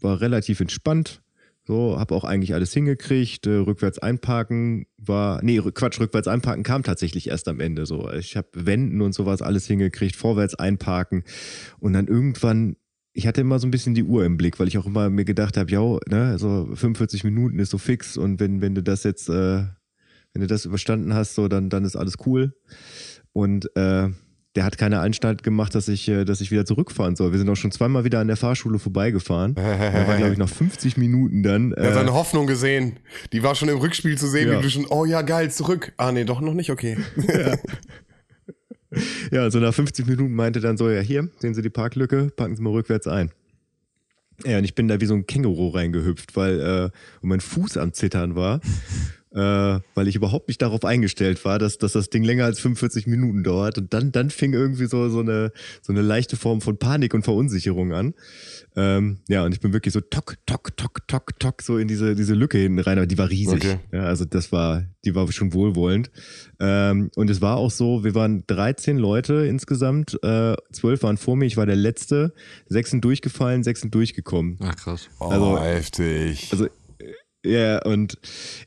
[0.00, 1.22] war relativ entspannt.
[1.64, 3.46] So, habe auch eigentlich alles hingekriegt.
[3.46, 7.86] Äh, rückwärts einparken war, nee, Quatsch, rückwärts einparken kam tatsächlich erst am Ende.
[7.86, 11.24] So, ich habe Wenden und sowas alles hingekriegt, vorwärts einparken
[11.78, 12.76] und dann irgendwann.
[13.14, 15.24] Ich hatte immer so ein bisschen die Uhr im Blick, weil ich auch immer mir
[15.24, 19.04] gedacht habe, ja, ne, so 45 Minuten ist so fix und wenn wenn du das
[19.04, 19.64] jetzt, äh,
[20.32, 22.54] wenn du das überstanden hast, so dann dann ist alles cool.
[23.34, 24.08] Und äh,
[24.54, 27.32] der hat keine Anstalt gemacht, dass ich, äh, dass ich wieder zurückfahren soll.
[27.32, 29.54] Wir sind auch schon zweimal wieder an der Fahrschule vorbeigefahren.
[29.54, 29.62] Da
[30.06, 31.72] war, glaube ich, noch 50 Minuten dann.
[31.72, 32.98] Er hat Äh, seine Hoffnung gesehen.
[33.32, 34.58] Die war schon im Rückspiel zu sehen, Ja.
[34.58, 35.94] wie du schon, oh ja, geil, zurück.
[35.96, 36.98] Ah, nee, doch noch nicht, okay.
[37.16, 37.56] ja,
[39.48, 42.60] so nach 50 Minuten meinte dann so, ja, hier, sehen Sie die Parklücke, packen Sie
[42.60, 43.30] mal rückwärts ein.
[44.44, 46.90] Ja, und ich bin da wie so ein Känguru reingehüpft, weil äh,
[47.22, 48.60] mein Fuß am Zittern war,
[49.34, 53.06] äh, weil ich überhaupt nicht darauf eingestellt war, dass, dass das Ding länger als 45
[53.06, 53.78] Minuten dauert.
[53.78, 55.52] Und dann, dann fing irgendwie so, so, eine,
[55.82, 58.14] so eine leichte Form von Panik und Verunsicherung an.
[58.74, 62.14] Ähm, ja, und ich bin wirklich so tock, tock, tock, tock, tock, so in diese,
[62.14, 63.54] diese Lücke hinten rein, aber die war riesig.
[63.64, 63.78] Okay.
[63.92, 66.10] Ja, also das war, die war schon wohlwollend.
[66.58, 71.36] Ähm, und es war auch so, wir waren 13 Leute insgesamt, äh, 12 waren vor
[71.36, 72.32] mir, ich war der Letzte,
[72.66, 74.58] sechs sind durchgefallen, sechs sind durchgekommen.
[74.62, 75.08] Ach krass.
[75.20, 76.48] Oh, Also- heftig.
[76.52, 76.68] Also,
[77.44, 78.18] ja, und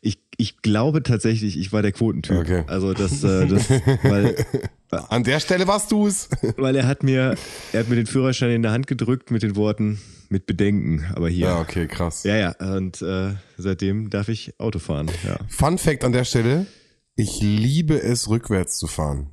[0.01, 2.37] ich, ich glaube tatsächlich, ich war der Quotentyp.
[2.37, 2.63] Okay.
[2.67, 3.69] Also das, äh, das
[4.03, 4.35] weil,
[5.09, 6.29] An der Stelle warst du's.
[6.57, 7.35] weil er hat mir,
[7.73, 9.99] er hat mir den Führerschein in der Hand gedrückt mit den Worten,
[10.29, 11.47] mit Bedenken, aber hier.
[11.47, 12.23] Ja, okay, krass.
[12.23, 15.09] Ja, ja, und äh, seitdem darf ich Auto fahren.
[15.25, 15.37] Ja.
[15.47, 16.65] Fun Fact an der Stelle.
[17.15, 19.29] Ich liebe es, rückwärts zu fahren.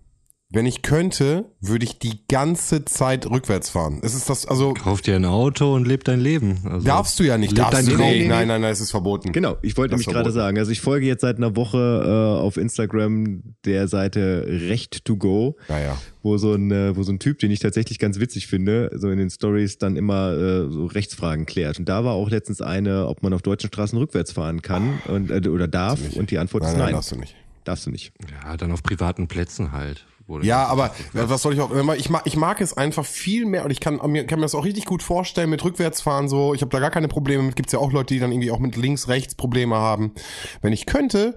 [0.55, 4.01] Wenn ich könnte, würde ich die ganze Zeit rückwärts fahren.
[4.03, 6.59] Es ist das, also, Kauf dir ein Auto und leb dein Leben.
[6.65, 7.57] Also, darfst du ja nicht.
[7.57, 8.29] Darfst du nicht.
[8.29, 9.33] Nein, nein, nein, es ist verboten.
[9.33, 12.41] Genau, ich wollte Das nämlich gerade sagen, also ich folge jetzt seit einer Woche äh,
[12.43, 15.97] auf Instagram der Seite Recht to Go, Naja.
[16.23, 19.09] wo so ein äh, wo so ein Typ, den ich tatsächlich ganz witzig finde, so
[19.11, 21.79] in den Stories dann immer äh, so Rechtsfragen klärt.
[21.79, 25.31] Und da war auch letztens eine, ob man auf deutschen Straßen rückwärts fahren kann und
[25.31, 25.99] äh, oder darf.
[26.15, 27.35] Und die Antwort Nein, ist nein, nein, darfst du nicht.
[27.65, 28.13] darfst du nicht.
[28.45, 30.05] Ja, dann auf privaten Plätzen halt.
[30.29, 31.97] Du- Ja, aber was soll ich auch immer?
[31.97, 34.55] Ich mag, ich mag es einfach viel mehr und ich kann mir, kann mir das
[34.55, 36.55] auch richtig gut vorstellen mit Rückwärtsfahren so.
[36.55, 37.57] Ich habe da gar keine Probleme mit.
[37.57, 40.13] Gibt's ja auch Leute, die dann irgendwie auch mit links, rechts Probleme haben.
[40.61, 41.37] Wenn ich könnte,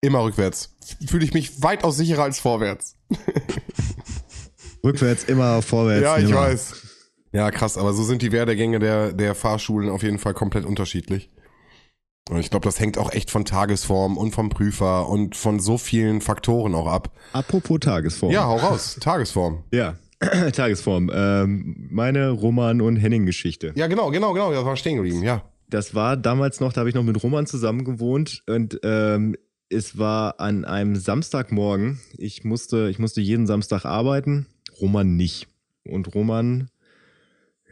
[0.00, 0.76] immer rückwärts.
[1.06, 2.96] Fühle ich mich weitaus sicherer als vorwärts.
[4.84, 6.02] Rückwärts immer, vorwärts.
[6.02, 6.40] ja, ich nimmer.
[6.40, 6.72] weiß.
[7.32, 11.30] Ja, krass, aber so sind die Werdegänge der, der Fahrschulen auf jeden Fall komplett unterschiedlich.
[12.30, 15.78] Und ich glaube, das hängt auch echt von Tagesform und vom Prüfer und von so
[15.78, 17.10] vielen Faktoren auch ab.
[17.32, 18.30] Apropos Tagesform.
[18.30, 18.96] Ja, hau raus.
[19.00, 19.64] Tagesform.
[19.72, 19.96] Ja.
[20.52, 21.10] Tagesform.
[21.12, 23.72] Ähm, meine Roman und Henning Geschichte.
[23.74, 24.52] Ja, genau, genau, genau.
[24.52, 25.42] Das war stehen geblieben, ja.
[25.68, 29.34] Das war damals noch, da habe ich noch mit Roman zusammen gewohnt und ähm,
[29.70, 32.00] es war an einem Samstagmorgen.
[32.18, 34.46] Ich musste, ich musste jeden Samstag arbeiten,
[34.80, 35.48] Roman nicht.
[35.84, 36.68] Und Roman,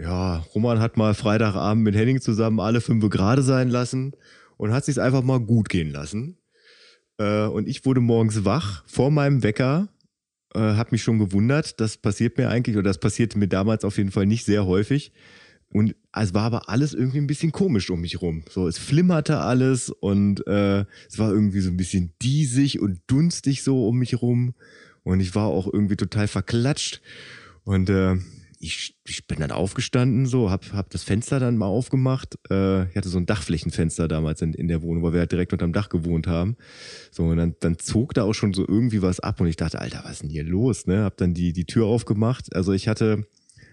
[0.01, 4.15] ja, Roman hat mal Freitagabend mit Henning zusammen alle fünf gerade sein lassen
[4.59, 6.37] und hat sich's einfach mal gut gehen lassen.
[7.17, 9.89] Äh, und ich wurde morgens wach vor meinem Wecker,
[10.55, 11.81] äh, habe mich schon gewundert.
[11.81, 15.13] Das passiert mir eigentlich, oder das passierte mir damals auf jeden Fall nicht sehr häufig.
[15.71, 18.43] Und es war aber alles irgendwie ein bisschen komisch um mich rum.
[18.51, 23.63] So, es flimmerte alles und äh, es war irgendwie so ein bisschen diesig und dunstig
[23.63, 24.55] so um mich rum.
[25.03, 27.03] Und ich war auch irgendwie total verklatscht.
[27.65, 28.17] Und äh,
[28.61, 32.39] ich, ich bin dann aufgestanden, so, hab, hab das Fenster dann mal aufgemacht.
[32.51, 35.53] Äh, ich hatte so ein Dachflächenfenster damals in, in der Wohnung, weil wir halt direkt
[35.53, 36.57] unterm Dach gewohnt haben.
[37.11, 39.81] So, und dann, dann zog da auch schon so irgendwie was ab und ich dachte,
[39.81, 40.87] Alter, was ist denn hier los?
[40.87, 41.05] Ne?
[41.05, 42.55] Hab dann die, die Tür aufgemacht.
[42.55, 43.25] Also ich hatte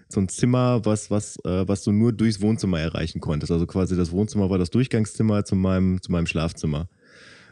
[0.08, 3.52] so ein Zimmer, was, was, äh, was du nur durchs Wohnzimmer erreichen konntest.
[3.52, 6.90] Also quasi das Wohnzimmer war das Durchgangszimmer zu meinem, zu meinem Schlafzimmer.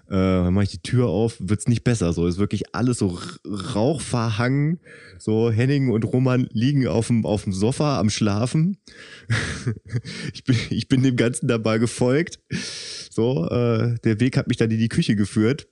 [0.08, 2.14] Äh, dann mache ich die Tür auf, wird's nicht besser.
[2.14, 4.80] So ist wirklich alles so rauchverhangen.
[5.18, 8.78] So Henning und Roman liegen auf dem auf dem Sofa am Schlafen.
[10.34, 12.39] ich bin ich bin dem Ganzen dabei gefolgt.
[13.10, 15.68] So äh, der Weg hat mich dann in die Küche geführt.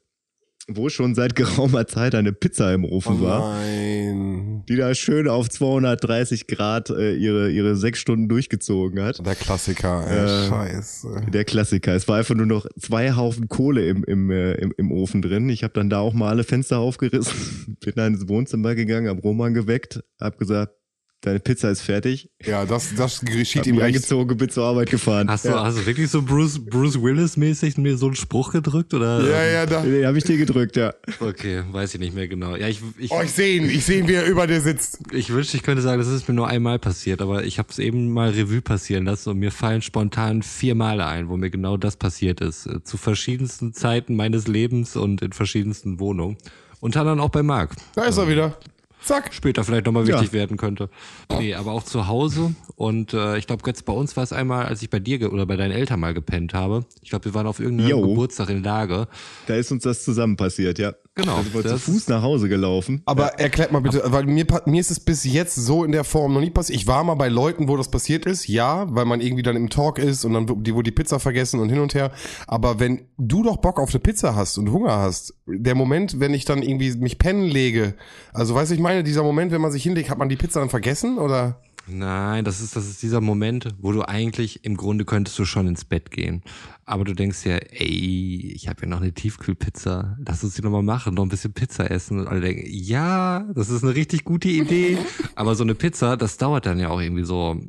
[0.76, 4.64] Wo schon seit geraumer Zeit eine Pizza im Ofen Oh war, nein.
[4.68, 9.26] die da schön auf 230 Grad äh, ihre, ihre sechs Stunden durchgezogen hat.
[9.26, 10.26] Der Klassiker, ey.
[10.26, 11.26] Äh, Scheiße.
[11.32, 11.96] Der Klassiker.
[11.96, 15.50] Es war einfach nur noch zwei Haufen Kohle im, im, äh, im, im Ofen drin.
[15.50, 19.24] Ich habe dann da auch mal alle Fenster aufgerissen, bin dann ins Wohnzimmer gegangen, hab
[19.24, 20.74] Roman geweckt, hab gesagt,
[21.22, 22.30] deine Pizza ist fertig.
[22.44, 23.96] Ja, das, das geschieht Hab ihm recht.
[23.96, 25.30] angezogen, bin zur Arbeit gefahren.
[25.30, 25.64] Hast du, ja.
[25.64, 28.94] hast du wirklich so Bruce, Bruce Willis-mäßig mir so einen Spruch gedrückt?
[28.94, 29.24] Oder?
[29.30, 29.82] Ja, ja, da.
[29.82, 30.94] Den habe ich dir gedrückt, ja.
[31.20, 32.56] Okay, weiß ich nicht mehr genau.
[32.56, 33.70] Ja, ich, ich, Oh, ich sehe ihn.
[33.70, 35.00] Ich sehe ihn, wie er über dir sitzt.
[35.14, 37.80] ich wünschte, ich könnte sagen, das ist mir nur einmal passiert, aber ich habe es
[37.80, 41.78] eben mal Revue passieren lassen und mir fallen spontan vier Male ein, wo mir genau
[41.78, 42.66] das passiert ist.
[42.66, 46.38] Äh, Zu verschiedensten Zeiten meines Lebens und in verschiedensten Wohnungen.
[46.80, 47.76] Unter anderem auch bei Marc.
[47.94, 48.58] Da ist er wieder.
[49.04, 49.34] Zack.
[49.34, 50.34] später vielleicht nochmal wichtig Ja.
[50.34, 50.90] werden könnte.
[51.38, 52.54] Nee, aber auch zu Hause.
[52.76, 55.46] Und äh, ich glaube, Götz, bei uns war es einmal, als ich bei dir oder
[55.46, 56.86] bei deinen Eltern mal gepennt habe.
[57.02, 58.02] Ich glaube, wir waren auf irgendeinem Jo.
[58.02, 59.08] Geburtstag in Lage.
[59.48, 60.94] Da ist uns das zusammen passiert, ja.
[61.16, 63.02] Genau, Also wir zu Fuß nach Hause gelaufen.
[63.06, 66.34] Aber erklärt mal bitte, weil mir, mir ist es bis jetzt so in der Form
[66.34, 66.80] noch nie passiert.
[66.80, 69.70] Ich war mal bei Leuten, wo das passiert ist, ja, weil man irgendwie dann im
[69.70, 72.12] Talk ist und dann die, wo die Pizza vergessen und hin und her.
[72.48, 76.34] Aber wenn du doch Bock auf eine Pizza hast und Hunger hast, der Moment, wenn
[76.34, 77.96] ich dann irgendwie mich pennen lege,
[78.32, 80.62] also weißt du, ich meine, dieser Moment, wenn man sich hinlegt, hat man die Pizza
[80.62, 81.62] dann vergessen oder?
[81.88, 85.68] Nein, das ist, das ist dieser Moment, wo du eigentlich im Grunde könntest du schon
[85.68, 86.42] ins Bett gehen.
[86.86, 90.18] Aber du denkst ja, ey, ich habe ja noch eine Tiefkühlpizza.
[90.26, 92.20] Lass uns die nochmal machen, noch ein bisschen Pizza essen.
[92.20, 94.98] Und alle denken, ja, das ist eine richtig gute Idee.
[95.36, 97.60] Aber so eine Pizza, das dauert dann ja auch irgendwie so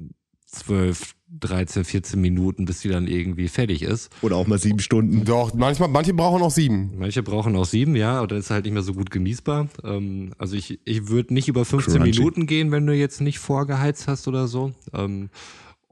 [0.46, 4.10] 12, 13, 14 Minuten, bis die dann irgendwie fertig ist.
[4.22, 5.24] Oder auch mal sieben Stunden.
[5.24, 6.92] Doch, manchmal, manche brauchen auch sieben.
[6.98, 9.68] Manche brauchen auch sieben, ja, oder ist halt nicht mehr so gut genießbar.
[9.84, 12.10] Ähm, also ich, ich würde nicht über 15 Crunchy.
[12.10, 14.72] Minuten gehen, wenn du jetzt nicht vorgeheizt hast oder so.
[14.92, 15.30] Ähm,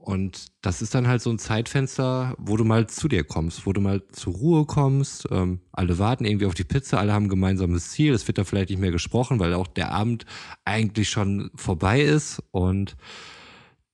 [0.01, 3.73] und das ist dann halt so ein Zeitfenster, wo du mal zu dir kommst, wo
[3.73, 5.27] du mal zur Ruhe kommst.
[5.29, 8.13] Ähm, alle warten irgendwie auf die Pizza, alle haben ein gemeinsames Ziel.
[8.13, 10.25] Es wird da vielleicht nicht mehr gesprochen, weil auch der Abend
[10.65, 12.95] eigentlich schon vorbei ist und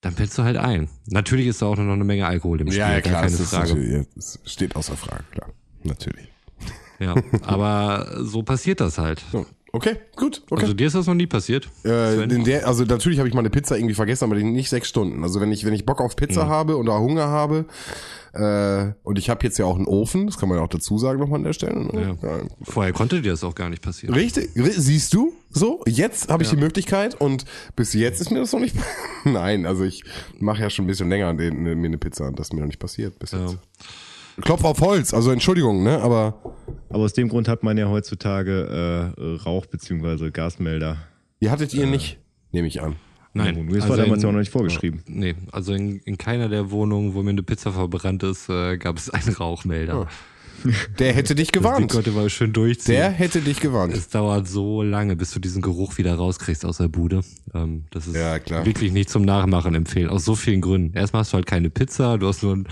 [0.01, 0.89] dann pennst du halt ein.
[1.07, 3.81] Natürlich ist da auch noch eine Menge Alkohol im Spiel, gar keine das, Frage.
[3.97, 5.49] ja, das steht außer Frage, klar.
[5.83, 6.27] Natürlich.
[6.99, 9.23] Ja, aber so passiert das halt.
[9.31, 9.45] So.
[9.73, 10.43] Okay, gut.
[10.49, 10.61] Okay.
[10.61, 11.69] Also dir ist das noch nie passiert?
[11.83, 15.23] Äh, in der, also natürlich habe ich meine Pizza irgendwie vergessen, aber nicht sechs Stunden.
[15.23, 16.49] Also wenn ich wenn ich Bock auf Pizza Mhm.
[16.49, 17.65] habe oder Hunger habe
[18.33, 20.97] äh, und ich habe jetzt ja auch einen Ofen, das kann man ja auch dazu
[20.97, 21.79] sagen nochmal an der Stelle.
[21.85, 22.17] Ne?
[22.21, 22.39] Ja.
[22.63, 24.15] Vorher konnte dir das auch gar nicht passieren.
[24.15, 25.33] Richtig, ri- siehst du?
[25.49, 27.45] So, jetzt habe ich die Möglichkeit und
[27.75, 28.75] bis jetzt ist mir das noch nicht.
[29.23, 30.03] Nein, also ich
[30.39, 32.67] mache ja schon ein bisschen länger den, mir eine Pizza und das ist mir noch
[32.67, 33.45] nicht passiert bis Ja.
[33.45, 33.57] jetzt.
[34.41, 36.39] Klopf auf Holz, also Entschuldigung, ne, aber
[36.89, 40.29] Aber aus dem Grund hat man ja heutzutage äh, Rauch- bzw.
[40.31, 40.97] Gasmelder.
[41.41, 42.19] die hattet ihr nicht,
[42.51, 42.97] nehme ich an.
[43.33, 43.67] Nein.
[43.71, 45.01] Das war damals in- ja auch noch nicht vorgeschrieben.
[45.07, 48.97] Nee, also in, in keiner der Wohnungen, wo mir eine Pizza verbrannt ist, äh, gab
[48.97, 50.07] es einen Rauchmelder.
[50.99, 51.91] Der hätte dich Das Ding gewarnt.
[51.91, 52.95] konnte schön durchziehen.
[52.95, 53.93] Der hätte dich gewarnt.
[53.95, 57.21] es dauert so lange, bis du diesen Geruch wieder rauskriegst aus der Bude.
[57.53, 58.65] Ähm, das ist Ja, klar.
[58.65, 60.09] wirklich nicht zum Nachmachen empfehlen.
[60.09, 60.95] Aus so vielen Gründen.
[60.97, 62.67] Erstmal hast du halt keine Pizza, du hast nur einen,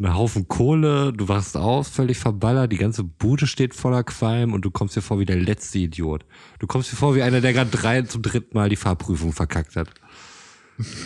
[0.00, 4.64] einen Haufen Kohle, du wachst auf, völlig verballert, die ganze Bude steht voller Qualm und
[4.64, 6.24] du kommst dir vor wie der letzte Idiot.
[6.60, 9.74] Du kommst dir vor wie einer, der gerade drei zum dritten Mal die Fahrprüfung verkackt
[9.76, 9.88] hat.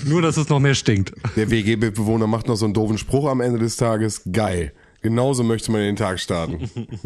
[0.04, 1.14] Nur, dass es noch mehr stinkt.
[1.36, 4.20] Der WG-Bewohner macht noch so einen doofen Spruch am Ende des Tages.
[4.30, 4.72] Geil.
[5.02, 6.70] Genauso möchte man den Tag starten.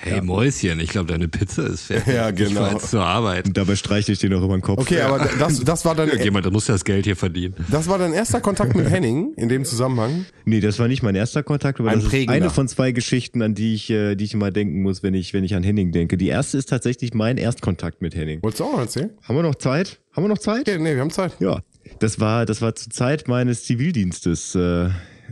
[0.00, 2.12] Hey Mäuschen, ich glaube, deine Pizza ist fertig.
[2.14, 2.70] Ja, Ich genau.
[2.72, 3.46] jetzt zur Arbeit.
[3.46, 4.80] Und dabei streiche ich dir noch über den Kopf.
[4.80, 7.54] Okay, aber das, das war dann, Ja, jemand, muss ja das Geld hier verdienen.
[7.70, 10.26] das war dein erster Kontakt mit Henning in dem Zusammenhang.
[10.44, 12.32] Nee, das war nicht mein erster Kontakt, aber Ein das ist prägender.
[12.34, 15.32] eine von zwei Geschichten, an die ich, äh, die ich immer denken muss, wenn ich,
[15.32, 16.18] wenn ich an Henning denke.
[16.18, 18.42] Die erste ist tatsächlich mein Erstkontakt mit Henning.
[18.42, 19.10] Wolltest du auch noch erzählen?
[19.22, 20.00] Haben wir noch Zeit?
[20.12, 20.68] Haben wir noch Zeit?
[20.68, 21.32] Okay, nee, wir haben Zeit.
[21.38, 21.60] Ja,
[22.00, 24.88] das war, das war zur Zeit meines Zivildienstes, äh,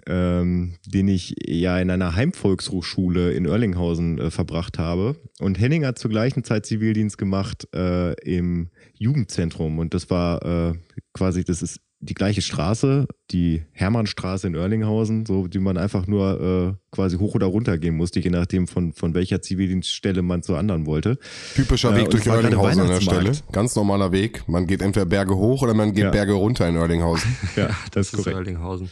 [0.06, 5.16] ähm, den ich ja in einer Heimvolkshochschule in Oerlinghausen äh, verbracht habe.
[5.40, 9.78] Und Henning hat zur gleichen Zeit Zivildienst gemacht äh, im Jugendzentrum.
[9.78, 10.74] Und das war äh,
[11.12, 16.74] quasi, das ist die gleiche Straße, die Hermannstraße in Oerlinghausen, so die man einfach nur
[16.74, 20.58] äh, quasi hoch oder runter gehen musste, je nachdem von, von welcher Zivildienststelle man zur
[20.58, 21.16] anderen wollte.
[21.54, 23.32] Typischer Ja, Weg und durch Oerlinghausen an der Stelle.
[23.52, 24.48] Ganz normaler Weg.
[24.48, 26.10] Man geht entweder Berge hoch oder man geht Ja.
[26.10, 27.36] Berge runter in Oerlinghausen.
[27.56, 28.36] Ja, das Das ist ist korrekt.
[28.38, 28.90] Erlinghausen.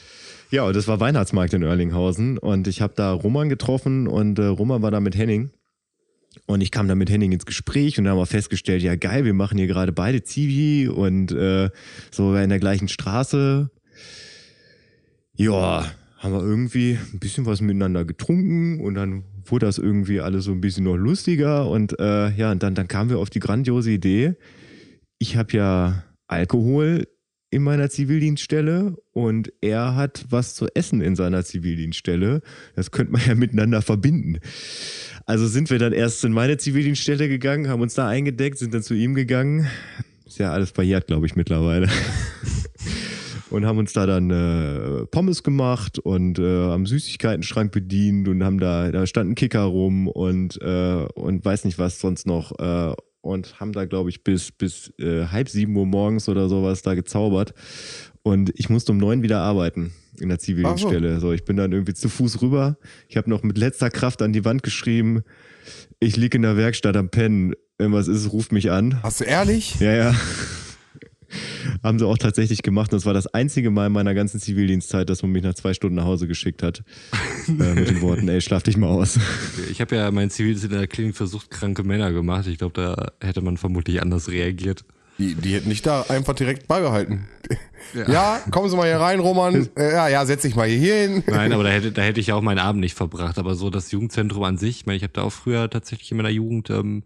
[0.50, 4.46] Ja, und das war Weihnachtsmarkt in Oerlinghausen und ich habe da Roman getroffen und äh,
[4.46, 5.50] Roman war da mit Henning.
[6.46, 9.24] Und ich kam da mit Henning ins Gespräch und dann haben wir festgestellt, ja geil,
[9.24, 11.70] wir machen hier gerade beide Zivi und äh,
[12.10, 13.70] so in der gleichen Straße.
[15.36, 15.84] Ja,
[16.18, 20.52] haben wir irgendwie ein bisschen was miteinander getrunken und dann wurde das irgendwie alles so
[20.52, 23.92] ein bisschen noch lustiger und äh, ja, und dann, dann kamen wir auf die grandiose
[23.92, 24.34] Idee,
[25.18, 27.06] ich habe ja Alkohol
[27.50, 32.42] in meiner Zivildienststelle und er hat was zu essen in seiner Zivildienststelle.
[32.76, 34.38] Das könnte man ja miteinander verbinden.
[35.26, 38.82] Also sind wir dann erst in meine Zivildienststelle gegangen, haben uns da eingedeckt, sind dann
[38.82, 39.68] zu ihm gegangen.
[40.26, 41.88] Ist ja alles verjährt, glaube ich, mittlerweile.
[43.50, 48.92] und haben uns da dann äh, Pommes gemacht und äh, Süßigkeitenschrank bedient und haben da,
[48.92, 52.58] da stand ein Kicker rum und, äh, und weiß nicht was sonst noch.
[52.60, 56.82] Äh, und haben da, glaube ich, bis, bis äh, halb sieben Uhr morgens oder sowas
[56.82, 57.54] da gezaubert.
[58.22, 61.14] Und ich musste um neun wieder arbeiten in der Zivildienststelle.
[61.14, 61.28] So.
[61.28, 62.76] so, ich bin dann irgendwie zu Fuß rüber.
[63.08, 65.22] Ich habe noch mit letzter Kraft an die Wand geschrieben,
[66.00, 67.54] ich liege in der Werkstatt am Pennen.
[67.78, 69.02] Wenn was ist, ruft mich an.
[69.02, 69.78] Hast du ehrlich?
[69.80, 70.14] Ja, ja.
[71.82, 72.92] Haben sie auch tatsächlich gemacht.
[72.92, 75.74] Und das war das einzige Mal in meiner ganzen Zivildienstzeit, dass man mich nach zwei
[75.74, 76.82] Stunden nach Hause geschickt hat.
[77.48, 79.18] äh, mit den Worten, ey, schlaf dich mal aus.
[79.70, 82.46] Ich habe ja meinen Zivildienst in der Klinik für suchtkranke Männer gemacht.
[82.46, 84.84] Ich glaube, da hätte man vermutlich anders reagiert.
[85.18, 87.28] Die, die hätten nicht da einfach direkt beibehalten.
[87.94, 88.10] Ja.
[88.10, 89.68] ja, kommen Sie mal hier rein, Roman.
[89.76, 91.24] Äh, ja, ja, setz dich mal hier hin.
[91.26, 93.38] Nein, aber da hätte, da hätte ich auch meinen Abend nicht verbracht.
[93.38, 96.16] Aber so das Jugendzentrum an sich, ich meine, ich habe da auch früher tatsächlich in
[96.16, 97.02] meiner Jugend ähm,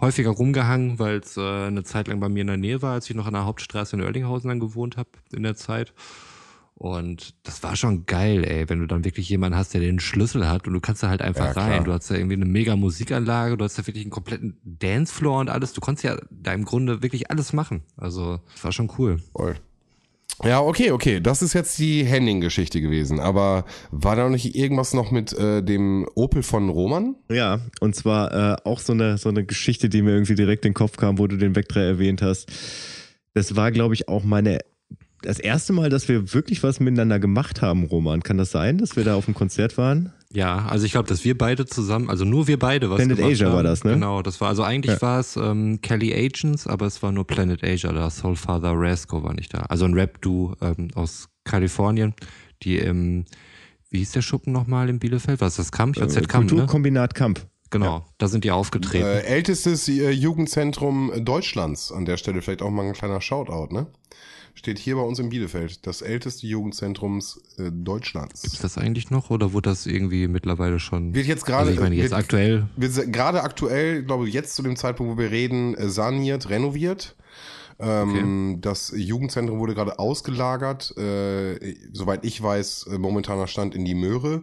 [0.00, 3.08] häufiger rumgehangen, weil es äh, eine Zeit lang bei mir in der Nähe war, als
[3.08, 5.92] ich noch an der Hauptstraße in Oerlinghausen dann gewohnt habe in der Zeit.
[6.78, 10.48] Und das war schon geil, ey, wenn du dann wirklich jemanden hast, der den Schlüssel
[10.48, 11.82] hat und du kannst da halt einfach ja, rein.
[11.82, 15.50] Du hast da irgendwie eine mega Musikanlage, du hast da wirklich einen kompletten Dancefloor und
[15.50, 15.72] alles.
[15.72, 17.82] Du konntest ja da im Grunde wirklich alles machen.
[17.96, 19.18] Also, das war schon cool.
[19.32, 19.56] Voll.
[20.44, 21.20] Ja, okay, okay.
[21.20, 23.18] Das ist jetzt die Henning-Geschichte gewesen.
[23.18, 27.16] Aber war da nicht irgendwas noch mit äh, dem Opel von Roman?
[27.28, 30.70] Ja, und zwar äh, auch so eine, so eine Geschichte, die mir irgendwie direkt in
[30.70, 32.50] den Kopf kam, wo du den Vectra erwähnt hast.
[33.34, 34.60] Das war, glaube ich, auch meine
[35.22, 38.22] das erste Mal, dass wir wirklich was miteinander gemacht haben, Roman.
[38.22, 40.12] Kann das sein, dass wir da auf dem Konzert waren?
[40.32, 43.46] Ja, also ich glaube, dass wir beide zusammen, also nur wir beide was Planet Asia
[43.46, 43.56] haben.
[43.56, 43.94] war das, ne?
[43.94, 45.02] Genau, das war, also eigentlich ja.
[45.02, 48.10] war es ähm, Kelly Agents, aber es war nur Planet Asia da.
[48.10, 49.60] Soulfather Rasco war nicht da.
[49.60, 52.14] Also ein Rap-Duo ähm, aus Kalifornien,
[52.62, 53.24] die im,
[53.88, 55.40] wie hieß der Schuppen nochmal in Bielefeld?
[55.40, 55.96] Was ist das Kamp?
[55.96, 57.18] JZ äh, Kamp, Kulturkombinat ne?
[57.18, 57.40] Kamp.
[57.70, 58.06] Genau, ja.
[58.18, 59.04] da sind die aufgetreten.
[59.04, 63.86] Äh, ältestes äh, Jugendzentrum Deutschlands an der Stelle, vielleicht auch mal ein kleiner Shoutout, ne?
[64.58, 68.42] Steht hier bei uns in Bielefeld, das älteste Jugendzentrums äh, Deutschlands.
[68.42, 71.14] Gibt es das eigentlich noch oder wurde das irgendwie mittlerweile schon?
[71.14, 72.66] Wird jetzt gerade, also ich meine, jetzt wird, aktuell.
[72.76, 77.14] Wird gerade aktuell, glaube ich, jetzt zu dem Zeitpunkt, wo wir reden, äh, saniert, renoviert.
[77.78, 78.58] Ähm, okay.
[78.62, 84.42] Das Jugendzentrum wurde gerade ausgelagert, äh, soweit ich weiß, äh, momentaner Stand in die Möhre.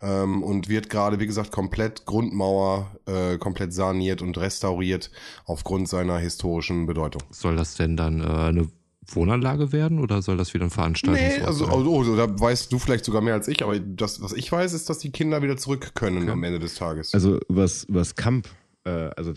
[0.00, 5.10] Ähm, und wird gerade, wie gesagt, komplett Grundmauer, äh, komplett saniert und restauriert
[5.44, 7.22] aufgrund seiner historischen Bedeutung.
[7.30, 8.68] Soll das denn dann äh, eine
[9.10, 11.74] Wohnanlage werden oder soll das wieder ein Veranstaltungsort nee, also, sein?
[11.74, 14.72] Also, oh, da weißt du vielleicht sogar mehr als ich, aber das, was ich weiß,
[14.72, 16.30] ist, dass die Kinder wieder zurück können okay.
[16.30, 17.14] am Ende des Tages.
[17.14, 18.48] Also was, was Camp,
[18.84, 19.34] äh, also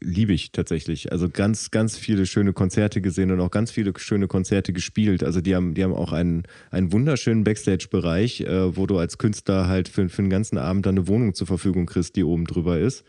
[0.00, 1.12] liebe ich tatsächlich.
[1.12, 5.22] Also ganz, ganz viele schöne Konzerte gesehen und auch ganz viele schöne Konzerte gespielt.
[5.22, 9.68] Also die haben, die haben auch einen, einen wunderschönen Backstage-Bereich, äh, wo du als Künstler
[9.68, 12.78] halt für, für den ganzen Abend dann eine Wohnung zur Verfügung kriegst, die oben drüber
[12.78, 13.04] ist.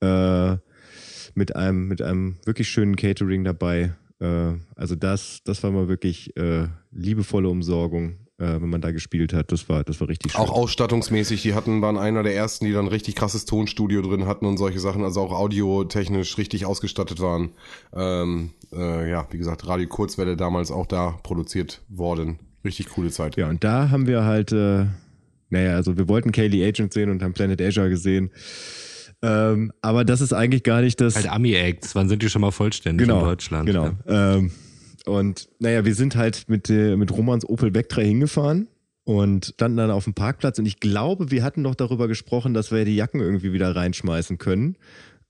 [0.00, 0.56] Äh,
[1.34, 3.94] mit einem, mit einem wirklich schönen Catering dabei.
[4.22, 9.32] Äh, also das, das war mal wirklich äh, liebevolle Umsorgung, äh, wenn man da gespielt
[9.32, 9.50] hat.
[9.50, 10.40] Das war, das war richtig schön.
[10.40, 14.46] Auch ausstattungsmäßig, die hatten, waren einer der ersten, die dann richtig krasses Tonstudio drin hatten
[14.46, 17.50] und solche Sachen, also auch audiotechnisch richtig ausgestattet waren.
[17.92, 22.38] Ähm, äh, ja, wie gesagt, Radio Kurzwelle damals auch da produziert worden.
[22.64, 23.36] Richtig coole Zeit.
[23.36, 24.86] Ja, und da haben wir halt, äh,
[25.50, 28.30] naja, also wir wollten Kaylee Agent sehen und haben Planet Asia gesehen.
[29.22, 31.14] Ähm, aber das ist eigentlich gar nicht das.
[31.14, 33.66] Halt Ami-Acts, wann sind die schon mal vollständig genau, in Deutschland?
[33.66, 33.90] Genau.
[34.06, 34.36] Ja.
[34.36, 34.50] Ähm,
[35.06, 38.68] und naja, wir sind halt mit, äh, mit Romans Opel Vectra hingefahren
[39.04, 42.70] und standen dann auf dem Parkplatz und ich glaube, wir hatten noch darüber gesprochen, dass
[42.70, 44.76] wir die Jacken irgendwie wieder reinschmeißen können.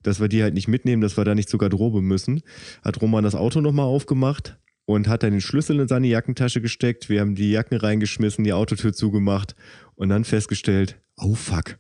[0.03, 2.43] Dass wir die halt nicht mitnehmen, dass wir da nicht zur Garderobe müssen.
[2.85, 7.09] Hat Roman das Auto nochmal aufgemacht und hat dann den Schlüssel in seine Jackentasche gesteckt.
[7.09, 9.55] Wir haben die Jacken reingeschmissen, die Autotür zugemacht
[9.95, 11.79] und dann festgestellt, oh fuck,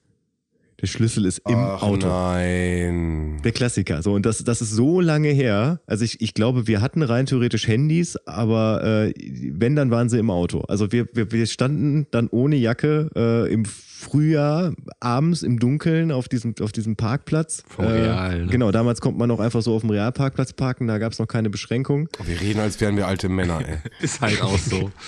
[0.83, 2.09] der Schlüssel ist im Ach, Auto.
[2.09, 3.41] Nein.
[3.45, 4.03] Der Klassiker.
[4.03, 5.81] So, und das, das ist so lange her.
[5.87, 9.15] Also ich, ich glaube, wir hatten rein theoretisch Handys, aber äh,
[9.53, 10.63] wenn, dann waren sie im Auto.
[10.63, 16.29] Also wir, wir, wir standen dann ohne Jacke äh, im Frühjahr abends im Dunkeln auf
[16.29, 17.63] diesem, auf diesem Parkplatz.
[17.69, 18.35] Vom Real.
[18.35, 18.47] Äh, ne?
[18.49, 21.29] Genau, damals konnte man noch einfach so auf dem Realparkplatz parken, da gab es noch
[21.29, 22.09] keine Beschränkung.
[22.25, 23.79] Wir reden, als wären wir alte Männer, ey.
[24.01, 24.91] ist halt auch so.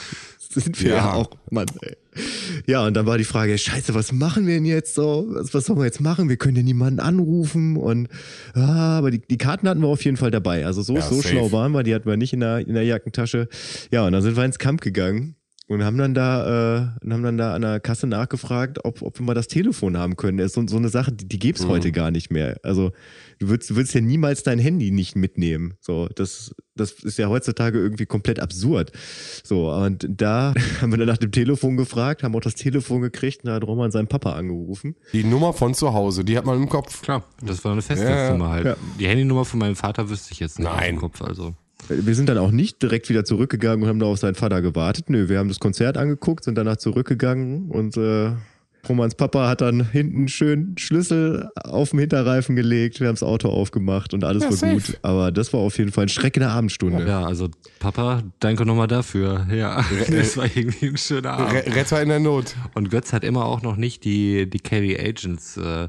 [0.54, 1.96] sind wir ja, ja auch, Mann, ey.
[2.66, 5.26] Ja, und dann war die Frage, scheiße, was machen wir denn jetzt so?
[5.30, 6.28] Was, was sollen wir jetzt machen?
[6.28, 8.08] Wir können ja niemanden anrufen und
[8.54, 10.64] ah, aber die, die Karten hatten wir auf jeden Fall dabei.
[10.64, 12.84] Also so, ja, so schlau waren wir, die hatten wir nicht in der, in der
[12.84, 13.48] Jackentasche.
[13.90, 15.36] Ja, und dann sind wir ins Camp gegangen
[15.66, 19.18] und haben dann da äh, und haben dann da an der Kasse nachgefragt, ob, ob
[19.18, 20.36] wir mal das Telefon haben können.
[20.38, 21.68] Das ist so, so eine Sache, die, die gibt's Mhm.
[21.68, 22.58] heute gar nicht mehr.
[22.62, 22.92] Also
[23.38, 25.74] du würdest, du würdest ja niemals dein Handy nicht mitnehmen.
[25.80, 28.92] So, das, das ist ja heutzutage irgendwie komplett absurd.
[29.42, 30.52] So, und da
[30.82, 33.64] haben wir dann nach dem Telefon gefragt, haben auch das Telefon gekriegt und da hat
[33.64, 34.96] Roman seinen Papa angerufen.
[35.14, 37.00] Die Nummer von zu Hause, die hat man im Kopf.
[37.00, 38.66] Klar, das war eine Festnetznummer halt.
[38.66, 38.76] Ja.
[39.00, 40.96] Die Handynummer von meinem Vater wüsste ich jetzt nicht Nein.
[40.96, 41.22] dem Kopf.
[41.22, 41.54] Also.
[41.88, 45.10] Wir sind dann auch nicht direkt wieder zurückgegangen und haben da auf seinen Vater gewartet.
[45.10, 48.32] Nö, wir haben das Konzert angeguckt, sind danach zurückgegangen und äh,
[48.88, 53.48] Romans Papa hat dann hinten schön Schlüssel auf den Hinterreifen gelegt, wir haben das Auto
[53.48, 54.74] aufgemacht und alles Ja, war safe.
[54.74, 54.98] gut.
[55.02, 57.06] Aber das war auf jeden Fall eine schreckende Abendstunde.
[57.06, 59.46] Ja, also Papa, danke nochmal dafür.
[59.50, 61.52] Ja, das war irgendwie ein schöner Abend.
[61.54, 62.54] Re Retter in der Not.
[62.74, 65.88] Und Götz hat immer auch noch nicht die, die Kelly Agents äh,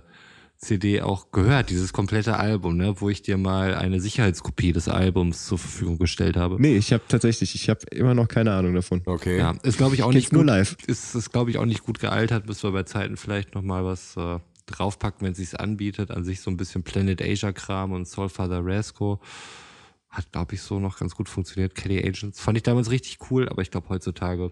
[0.58, 5.46] CD auch gehört, dieses komplette Album, ne, wo ich dir mal eine Sicherheitskopie des Albums
[5.46, 6.60] zur Verfügung gestellt habe.
[6.60, 9.02] Nee, ich habe tatsächlich, ich habe immer noch keine Ahnung davon.
[9.06, 9.38] Okay.
[9.38, 10.78] Ja, ist glaube ich auch Kenn's nicht nur gut, live.
[10.88, 13.84] Ist, ist glaube ich auch nicht gut gealtert, müssen wir bei Zeiten vielleicht noch mal
[13.86, 16.12] was äh, draufpacken, wenn es sich anbietet.
[16.12, 19.20] An sich so ein bisschen Planet Asia Kram und Soulfather Rasco
[20.10, 21.76] hat glaube ich so noch ganz gut funktioniert.
[21.76, 24.52] Kelly Agents fand ich damals richtig cool, aber ich glaube heutzutage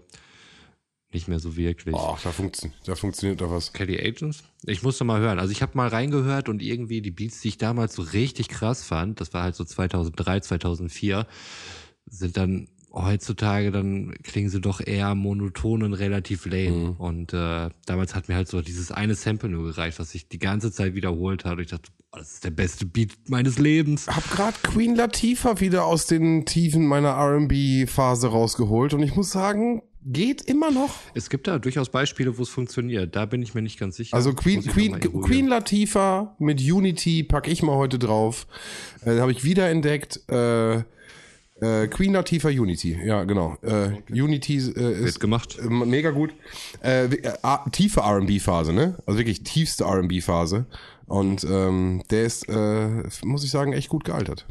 [1.14, 1.94] nicht mehr so wirklich.
[1.94, 3.72] Oh, da, funktio da funktioniert doch was.
[3.72, 4.44] Kelly Agents?
[4.66, 5.38] Ich musste mal hören.
[5.38, 8.84] Also ich habe mal reingehört und irgendwie die Beats, die ich damals so richtig krass
[8.84, 11.26] fand, das war halt so 2003, 2004,
[12.06, 16.94] sind dann heutzutage, dann klingen sie doch eher monoton und relativ lame.
[16.98, 20.38] Und äh, damals hat mir halt so dieses eine Sample nur gereicht, was ich die
[20.38, 21.62] ganze Zeit wiederholt habe.
[21.62, 24.06] Ich dachte, boah, das ist der beste Beat meines Lebens.
[24.06, 29.82] Hab grad Queen Latifah wieder aus den Tiefen meiner R&B-Phase rausgeholt und ich muss sagen,
[30.04, 30.94] geht immer noch.
[31.14, 33.16] Es gibt da durchaus Beispiele, wo es funktioniert.
[33.16, 34.16] Da bin ich mir nicht ganz sicher.
[34.16, 34.98] Also Queen, Queen.
[35.00, 38.46] Queen Latifah mit Unity pack ich mal heute drauf.
[39.04, 40.20] Äh, habe ich wiederentdeckt.
[40.28, 40.82] Äh,
[41.60, 43.56] äh, Queen Latifah Unity, ja genau.
[43.62, 45.56] Äh, Unity äh, ist gemacht.
[45.58, 46.34] äh, mega gut.
[46.82, 47.32] Äh, äh,
[47.70, 48.96] tiefe R&B-Phase, ne?
[49.06, 50.66] Also wirklich tiefste R&B-Phase.
[51.06, 52.46] Und ähm, der ist,
[53.22, 54.46] muss ich sagen, echt gut gealtert.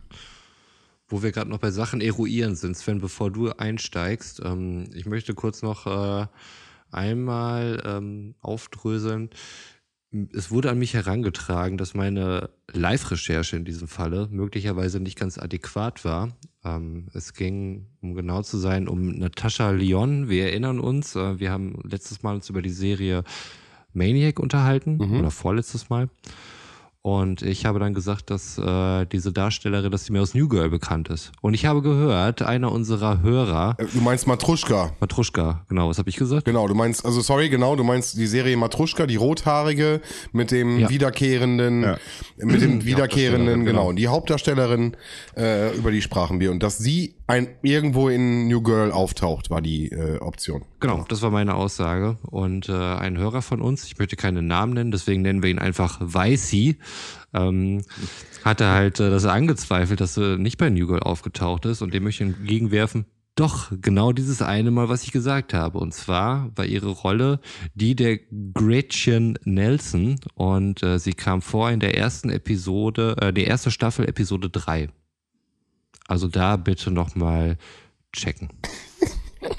[1.14, 5.36] Wo wir gerade noch bei Sachen eruieren sind, Sven, bevor du einsteigst, ähm, ich möchte
[5.36, 6.26] kurz noch äh,
[6.90, 9.30] einmal ähm, aufdröseln.
[10.34, 16.04] Es wurde an mich herangetragen, dass meine Live-Recherche in diesem Falle möglicherweise nicht ganz adäquat
[16.04, 16.36] war.
[16.66, 20.30] Ähm, es ging, um genau zu sein, um Natascha Lyon.
[20.30, 23.24] Wir erinnern uns, äh, wir haben letztes Mal uns über die Serie
[23.94, 26.10] Maniac unterhalten oder vorletztes Mal.
[27.06, 30.70] Und ich habe dann gesagt, dass äh, diese Darstellerin, dass sie mir aus New Girl
[30.70, 31.34] bekannt ist.
[31.42, 34.94] Und ich habe gehört, einer unserer Hörer, Äh, Du meinst Matruschka.
[35.02, 36.46] Matruschka, genau, was habe ich gesagt?
[36.46, 40.00] Genau, du meinst, also sorry, genau, du meinst die Serie Matruschka, die rothaarige
[40.32, 40.90] mit dem Ja.
[40.90, 41.98] wiederkehrenden, Ja.
[42.38, 43.92] mit dem wiederkehrenden, genau, genau.
[43.92, 44.96] die Hauptdarstellerin,
[45.36, 46.52] äh, über die sprachen wir.
[46.52, 50.64] Und dass sie ein irgendwo in New Girl auftaucht, war die äh, Option.
[50.84, 52.18] Genau, das war meine Aussage.
[52.24, 55.60] Und äh, ein Hörer von uns, ich möchte keinen Namen nennen, deswegen nennen wir ihn
[55.60, 56.78] einfach Weißi,
[57.34, 57.84] ähm,
[58.44, 61.82] hatte halt äh, das angezweifelt, dass sie nicht bei New Girl aufgetaucht ist.
[61.82, 63.06] Und dem möchte ich entgegenwerfen,
[63.36, 65.80] doch, genau dieses eine Mal, was ich gesagt habe.
[65.80, 67.40] Und zwar war ihre Rolle
[67.74, 68.20] die der
[68.54, 70.20] Gretchen Nelson.
[70.36, 74.90] Und äh, sie kam vor in der ersten Episode, äh, die erste Staffel, Episode 3.
[76.08, 77.58] Also da bitte nochmal
[78.12, 78.50] checken.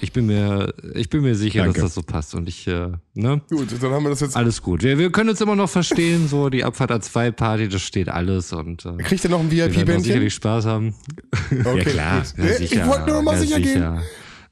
[0.00, 1.80] Ich bin mir, ich bin mir sicher, Danke.
[1.80, 2.34] dass das so passt.
[2.34, 3.40] Und ich, äh, ne?
[3.50, 4.36] Gut, dann haben wir das jetzt.
[4.36, 4.82] Alles gut.
[4.82, 8.52] Wir, wir können uns immer noch verstehen, so die Abfahrt A2 Party, das steht alles
[8.52, 10.00] und äh, Kriegt ihr noch ein VIP-Bändchen?
[10.02, 10.94] sicherlich Spaß haben.
[11.64, 12.22] Okay, klar.
[12.36, 12.44] gut.
[12.44, 13.68] Ja, sicher, ich wollte nur mal ja, sicher gehen.
[13.74, 14.02] sicher.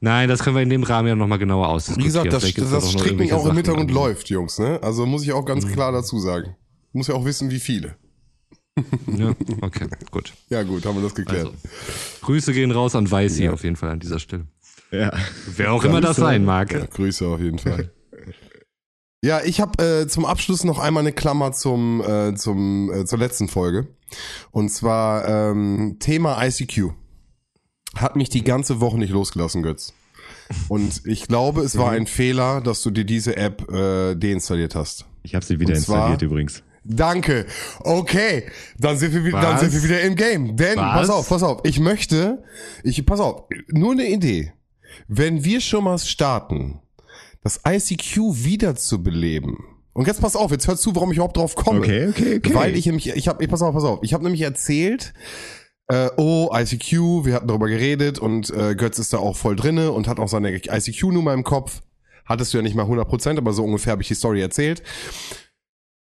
[0.01, 2.25] Nein, das können wir in dem Rahmen ja nochmal genauer Wie ausdiskutieren.
[2.29, 3.95] gesagt, das, das da doch noch Stricken auch im Hintergrund an.
[3.95, 4.81] läuft, Jungs, ne?
[4.83, 5.73] Also muss ich auch ganz Mhm.
[5.73, 6.57] klar dazu sagen.
[6.93, 7.95] Muss ja auch wissen, wie viele.
[9.07, 10.33] Ja, okay, gut.
[10.49, 11.47] Ja, gut, haben wir das geklärt.
[11.47, 11.57] Also,
[12.23, 14.47] Grüße gehen raus an Weißi auf jeden Fall an dieser Stelle.
[14.93, 15.11] Ja.
[15.57, 16.73] Wer auch immer das sein mag.
[16.73, 17.91] Ja, Grüße auf jeden Fall.
[19.25, 23.21] Ja, ich habe äh, zum Abschluss noch einmal eine Klammer zum, äh, zum äh, zur
[23.21, 23.87] letzten Folge.
[24.51, 26.91] Und zwar ähm, Thema ICQ.
[27.97, 29.93] Hat mich die ganze Woche nicht losgelassen, Götz.
[30.69, 35.07] Und ich glaube, es war ein Fehler, dass du dir diese App äh, deinstalliert hast.
[35.23, 36.65] Ich habe sie wieder zwar- installiert übrigens.
[36.83, 37.47] Danke.
[37.79, 40.57] Okay, dann sind wir, wi- dann sind wir wieder im Game.
[40.57, 40.95] Denn, Was?
[40.95, 42.43] pass auf, pass auf, ich möchte,
[42.83, 44.53] ich, pass auf, nur eine Idee.
[45.09, 46.81] Wenn wir schon mal starten,
[47.43, 49.59] das ICQ wiederzubeleben.
[49.93, 51.81] Und jetzt pass auf, jetzt hör zu, warum ich überhaupt drauf komme.
[51.81, 52.55] Okay, okay, okay.
[52.55, 55.13] Weil ich nämlich, ich habe, pass auf, pass auf, ich habe nämlich erzählt,
[55.89, 59.93] äh, oh, ICQ, wir hatten darüber geredet und äh, Götz ist da auch voll drinne
[59.93, 61.83] und hat auch seine ICQ-Nummer im Kopf.
[62.25, 64.83] Hattest du ja nicht mal 100%, aber so ungefähr habe ich die Story erzählt.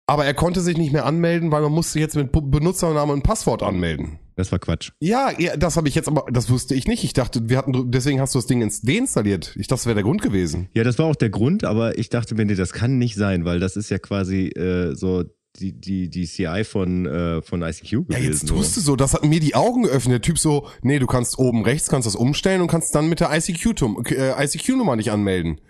[0.09, 3.63] Aber er konnte sich nicht mehr anmelden, weil man musste jetzt mit Benutzernamen und Passwort
[3.63, 4.21] anmelden.
[4.37, 4.93] Das war Quatsch.
[5.01, 7.03] Ja, ja das habe ich jetzt aber, das wusste ich nicht.
[7.03, 9.57] Ich dachte, wir hatten, deswegen hast du das Ding ins deinstalliert.
[9.59, 10.69] Ich dachte, das wäre der Grund gewesen.
[10.75, 13.45] Ja, das war auch der Grund, aber ich dachte mir, nee, das kann nicht sein,
[13.45, 15.25] weil das ist ja quasi äh, so
[15.57, 18.07] die, die, die CI von, äh, von ICQ gewesen.
[18.11, 20.13] Ja, jetzt tust du so, das hat mir die Augen geöffnet.
[20.13, 23.21] Der Typ so, nee, du kannst oben rechts, kannst das umstellen und kannst dann mit
[23.21, 25.61] der ICQ-Nummer äh, ICQ nicht anmelden.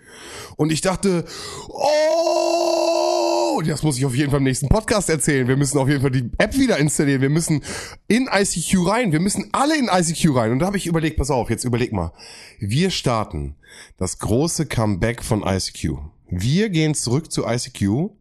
[0.55, 1.25] Und ich dachte,
[1.69, 5.47] oh, das muss ich auf jeden Fall im nächsten Podcast erzählen.
[5.47, 7.21] Wir müssen auf jeden Fall die App wieder installieren.
[7.21, 7.63] Wir müssen
[8.07, 9.11] in ICQ rein.
[9.11, 10.51] Wir müssen alle in ICQ rein.
[10.51, 12.11] Und da habe ich überlegt, pass auf, jetzt überleg mal.
[12.59, 13.55] Wir starten
[13.97, 15.97] das große Comeback von ICQ.
[16.29, 18.11] Wir gehen zurück zu ICQ.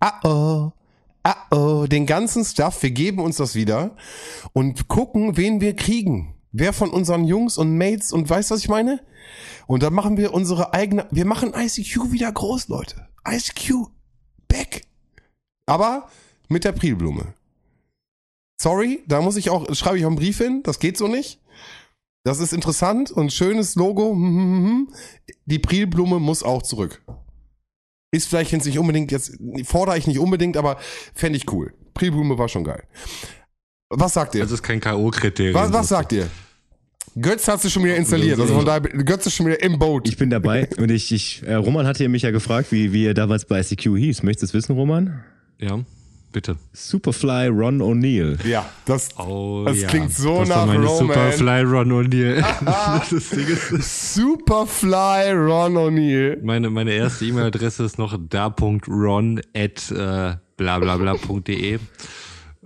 [0.00, 0.72] Ah oh
[1.24, 3.96] ah oh, den ganzen Stuff, wir geben uns das wieder
[4.52, 6.34] und gucken, wen wir kriegen.
[6.52, 9.00] Wer von unseren Jungs und Mates und weißt was ich meine?
[9.66, 13.08] Und dann machen wir unsere eigene, wir machen ICQ wieder groß, Leute.
[13.26, 13.88] ICQ,
[14.46, 14.82] back.
[15.66, 16.08] Aber
[16.48, 17.34] mit der Prilblume.
[18.60, 21.40] Sorry, da muss ich auch, schreibe ich auch einen Brief hin, das geht so nicht.
[22.22, 24.14] Das ist interessant und schönes Logo.
[25.46, 27.02] Die Prilblume muss auch zurück.
[28.14, 30.78] Ist vielleicht jetzt nicht unbedingt, jetzt fordere ich nicht unbedingt, aber
[31.14, 31.74] fände ich cool.
[31.94, 32.82] Prilblume war schon geil.
[33.90, 34.42] Was sagt ihr?
[34.42, 35.54] Das ist kein K.O.-Kriterium.
[35.54, 36.28] Was, was sagt ihr?
[37.20, 38.40] Götz hat sich schon wieder installiert.
[38.40, 40.08] Also von daher, Götz ist schon wieder im Boot.
[40.08, 43.14] Ich bin dabei und ich, ich äh, Roman hatte mich ja gefragt, wie, wie er
[43.14, 44.22] damals bei ICQ hieß.
[44.22, 45.22] Möchtest du es wissen, Roman?
[45.60, 45.84] Ja.
[46.34, 46.56] Bitte.
[46.72, 48.36] Superfly Ron O'Neill.
[48.44, 49.86] Ja, das, Oh, das ja.
[49.86, 51.06] klingt so das nach war meine Roman.
[51.14, 52.44] Superfly Ron O'Neill.
[53.08, 56.42] das Ding ist, Superfly Ron O'Neill.
[56.42, 61.78] meine, meine erste E-Mail-Adresse ist noch da.ron at äh, blablabla.de.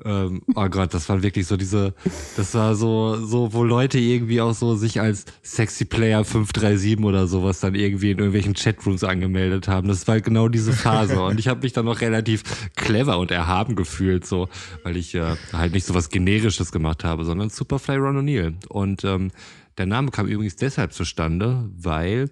[0.05, 1.95] Ähm, oh Gott, das war wirklich so diese,
[2.37, 7.27] das war so, so, wo Leute irgendwie auch so sich als Sexy Player 537 oder
[7.27, 9.89] sowas dann irgendwie in irgendwelchen Chatrooms angemeldet haben.
[9.89, 11.21] Das war genau diese Phase.
[11.23, 12.43] Und ich habe mich dann noch relativ
[12.77, 14.49] clever und erhaben gefühlt, so,
[14.83, 18.55] weil ich äh, halt nicht so was Generisches gemacht habe, sondern Superfly Ron O'Neill.
[18.69, 19.31] Und ähm,
[19.79, 22.31] der Name kam übrigens deshalb zustande, weil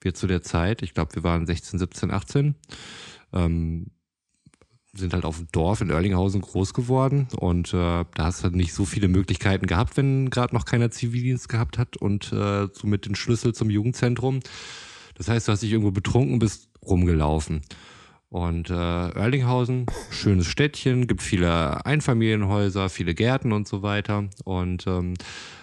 [0.00, 2.54] wir zu der Zeit, ich glaube, wir waren 16, 17, 18,
[3.32, 3.86] ähm,
[4.96, 8.56] sind halt auf dem Dorf in Erlinghausen groß geworden und äh, da hast du halt
[8.56, 12.86] nicht so viele Möglichkeiten gehabt, wenn gerade noch keiner Zivildienst gehabt hat und äh, so
[12.86, 14.40] mit den Schlüssel zum Jugendzentrum.
[15.14, 17.62] Das heißt, du hast dich irgendwo betrunken, bist rumgelaufen.
[18.28, 18.74] Und äh,
[19.10, 24.28] Erlinghausen, schönes Städtchen, gibt viele Einfamilienhäuser, viele Gärten und so weiter.
[24.42, 25.14] Und ähm,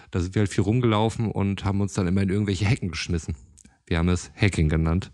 [0.10, 3.36] da sind wir halt viel rumgelaufen und haben uns dann immer in irgendwelche Hecken geschmissen.
[3.88, 5.12] Wir haben es Hacking genannt.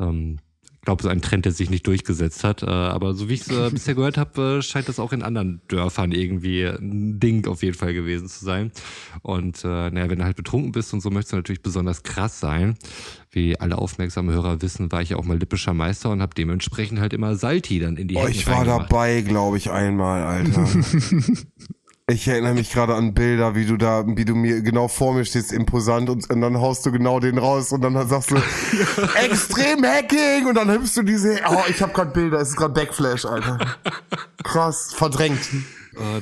[0.00, 0.38] Ähm,
[0.82, 2.62] glaube, es ist ein Trend, der sich nicht durchgesetzt hat.
[2.62, 5.22] Äh, aber so wie ich es äh, bisher gehört habe, äh, scheint das auch in
[5.22, 8.72] anderen Dörfern irgendwie ein Ding auf jeden Fall gewesen zu sein.
[9.22, 12.40] Und äh, naja, wenn du halt betrunken bist und so, möchtest du natürlich besonders krass
[12.40, 12.76] sein.
[13.30, 17.00] Wie alle aufmerksamen Hörer wissen, war ich ja auch mal lippischer Meister und habe dementsprechend
[17.00, 20.68] halt immer Salti dann in die Oh, Hecken ich war dabei, glaube ich, einmal, Alter.
[22.10, 25.24] Ich erinnere mich gerade an Bilder, wie du da, wie du mir genau vor mir
[25.24, 28.36] stehst, imposant und, und dann haust du genau den raus und dann sagst du
[29.24, 31.38] extrem Hacking und dann hüpfst du diese.
[31.48, 33.58] Oh, ich habe gerade Bilder, es ist gerade Backflash, Alter.
[34.42, 35.38] Krass, verdrängt.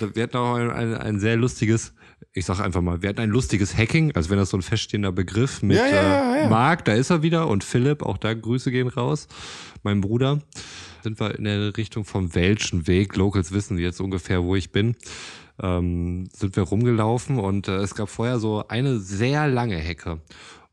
[0.00, 1.94] Da- wir hatten auch ein, ein, ein sehr lustiges,
[2.34, 5.12] ich sag einfach mal, wir hatten ein lustiges Hacking, als wenn das so ein feststehender
[5.12, 6.48] Begriff mit Ja, ja, ja, äh, ja.
[6.50, 9.28] Marc, da ist er wieder, und Philipp, auch da Grüße gehen raus,
[9.82, 10.40] mein Bruder.
[11.02, 14.96] Sind wir in der Richtung vom Welschen Weg, Locals wissen jetzt ungefähr, wo ich bin,
[15.62, 20.20] ähm, sind wir rumgelaufen und äh, es gab vorher so eine sehr lange Hecke.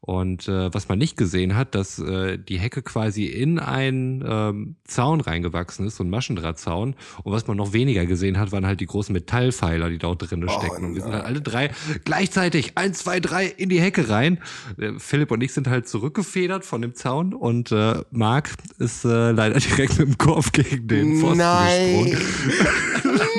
[0.07, 4.77] Und äh, was man nicht gesehen hat, dass äh, die Hecke quasi in einen ähm,
[4.85, 6.95] Zaun reingewachsen ist, so ein Maschendrahtzaun.
[7.23, 10.47] Und was man noch weniger gesehen hat, waren halt die großen Metallpfeiler, die dort drin
[10.47, 10.85] stecken.
[10.85, 11.71] und wir sind halt alle drei
[12.05, 14.39] gleichzeitig, eins, zwei, drei, in die Hecke rein.
[14.77, 19.31] Äh, Philipp und ich sind halt zurückgefedert von dem Zaun und äh, Marc ist äh,
[19.31, 22.05] leider direkt mit dem Kopf gegen den Pfosten Nein.
[22.05, 23.37] gesprungen.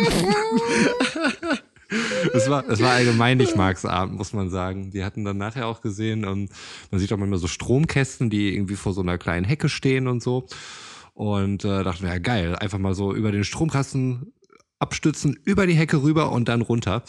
[2.35, 4.93] Es war, es war allgemein nicht Marks Abend, muss man sagen.
[4.93, 6.49] Wir hatten dann nachher auch gesehen, ähm,
[6.91, 10.23] man sieht auch manchmal so Stromkästen, die irgendwie vor so einer kleinen Hecke stehen und
[10.23, 10.47] so.
[11.15, 14.33] Und äh, dachten wir, ja geil, einfach mal so über den Stromkasten
[14.79, 17.03] abstützen, über die Hecke rüber und dann runter.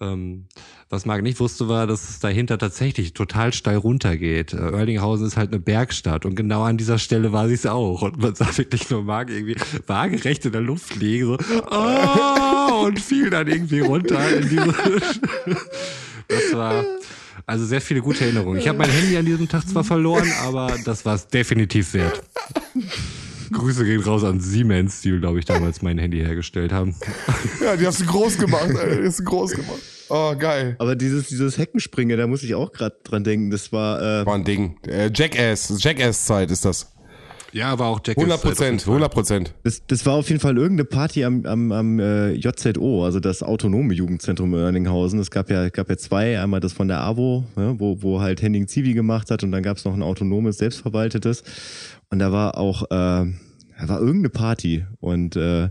[0.00, 0.46] Ähm,
[0.88, 4.52] was Marc nicht wusste, war, dass es dahinter tatsächlich total steil runtergeht.
[4.52, 8.02] Äh, Oerlinghausen ist halt eine Bergstadt und genau an dieser Stelle war sie es auch.
[8.02, 11.38] Und man sah wirklich nur Marc irgendwie waagerecht in der Luft fliegen, so
[11.70, 14.66] oh, und fiel dann irgendwie runter in diese.
[16.28, 16.84] das war
[17.46, 18.58] also sehr viele gute Erinnerungen.
[18.58, 22.22] Ich habe mein Handy an diesem Tag zwar verloren, aber das war es definitiv wert.
[23.52, 26.94] Grüße gehen raus an Siemens, die, glaube ich, damals mein Handy hergestellt haben.
[27.62, 28.96] Ja, die hast du groß gemacht, Alter.
[28.96, 29.80] Die hast du groß gemacht.
[30.08, 30.76] Oh, geil.
[30.78, 33.50] Aber dieses, dieses Heckenspringen, da muss ich auch gerade dran denken.
[33.50, 34.76] Das war, äh, War ein Ding.
[34.86, 36.92] Äh, Jackass, Jackass-Zeit ist das.
[37.52, 39.54] Ja, aber auch Jack 100 Prozent, 100 Prozent.
[39.62, 43.42] Das, das war auf jeden Fall irgendeine Party am, am, am äh, JZO, also das
[43.42, 45.18] autonome Jugendzentrum in Erlinghausen.
[45.20, 48.42] Es gab ja, gab ja zwei, einmal das von der AWO, ja, wo, wo halt
[48.42, 51.44] Henning Zivi gemacht hat und dann gab es noch ein autonomes, selbstverwaltetes.
[52.10, 52.86] Und da war auch, äh,
[53.78, 54.84] da war irgendeine Party.
[55.00, 55.70] Und äh,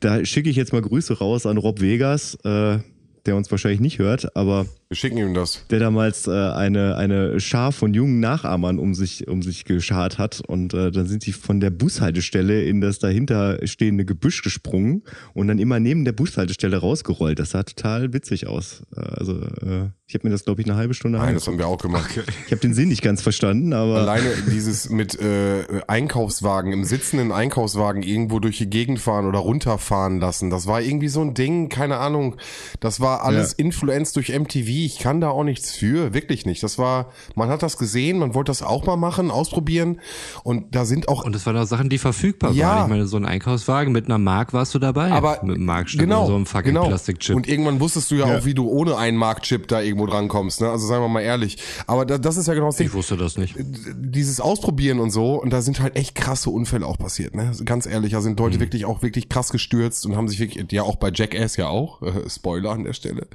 [0.00, 2.78] da schicke ich jetzt mal Grüße raus an Rob Vegas, äh,
[3.26, 5.66] der uns wahrscheinlich nicht hört, aber Wir schicken ihm das.
[5.68, 10.40] der damals äh, eine, eine Schar von jungen Nachahmern um sich, um sich geschart hat.
[10.46, 15.02] Und äh, dann sind sie von der Bushaltestelle in das dahinter stehende Gebüsch gesprungen
[15.34, 17.38] und dann immer neben der Bushaltestelle rausgerollt.
[17.38, 18.82] Das sah total witzig aus.
[18.96, 21.64] Äh, also äh, ich habe mir das, glaube ich, eine halbe Stunde Nein, das angeguckt.
[21.64, 22.20] haben wir auch gemacht.
[22.46, 27.30] Ich habe den Sinn nicht ganz verstanden, aber Alleine dieses mit äh, Einkaufswagen, im sitzenden
[27.30, 31.68] Einkaufswagen irgendwo durch die Gegend fahren oder runterfahren lassen, das war irgendwie so ein Ding,
[31.68, 32.36] keine Ahnung.
[32.80, 33.66] Das war alles Ja.
[33.66, 34.77] Influenced durch MTV.
[34.84, 36.62] Ich kann da auch nichts für, wirklich nicht.
[36.62, 40.00] Das war, man hat das gesehen, man wollte das auch mal machen, ausprobieren.
[40.44, 42.68] Und da sind auch Und das waren auch Sachen, die verfügbar Ja.
[42.68, 42.82] waren.
[42.84, 45.10] Ich meine, so ein Einkaufswagen mit einer Mark warst du dabei.
[45.12, 46.86] aber mit einem Markstück genau, so einem fucking genau.
[46.88, 47.34] Plastikchip.
[47.36, 48.38] Und irgendwann wusstest du ja, Ja.
[48.38, 50.60] auch, wie du ohne einen Markchip da irgendwo drankommst.
[50.60, 50.70] Ne?
[50.70, 51.58] Also seien wir mal ehrlich.
[51.86, 52.86] Aber da, das ist ja genau das Ding.
[52.88, 53.54] ich wusste das nicht.
[53.58, 57.52] dieses Ausprobieren und so, und da sind halt echt krasse Unfälle auch passiert, ne?
[57.64, 60.82] Ganz ehrlich, da sind Leute wirklich auch wirklich krass gestürzt und haben sich wirklich, ja
[60.82, 63.26] auch bei Jackass ja auch, äh, Spoiler an der Stelle.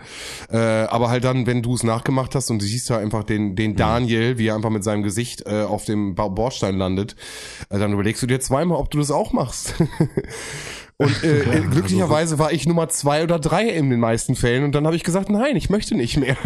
[0.49, 3.55] Äh, aber halt dann, wenn du es nachgemacht hast und du siehst ja einfach den,
[3.55, 7.15] den Daniel, wie er einfach mit seinem Gesicht äh, auf dem Bordstein landet,
[7.69, 9.75] äh, dann überlegst du dir zweimal, ob du das auch machst.
[10.97, 14.73] Und äh, äh, glücklicherweise war ich Nummer zwei oder drei in den meisten Fällen und
[14.75, 16.37] dann habe ich gesagt, nein, ich möchte nicht mehr.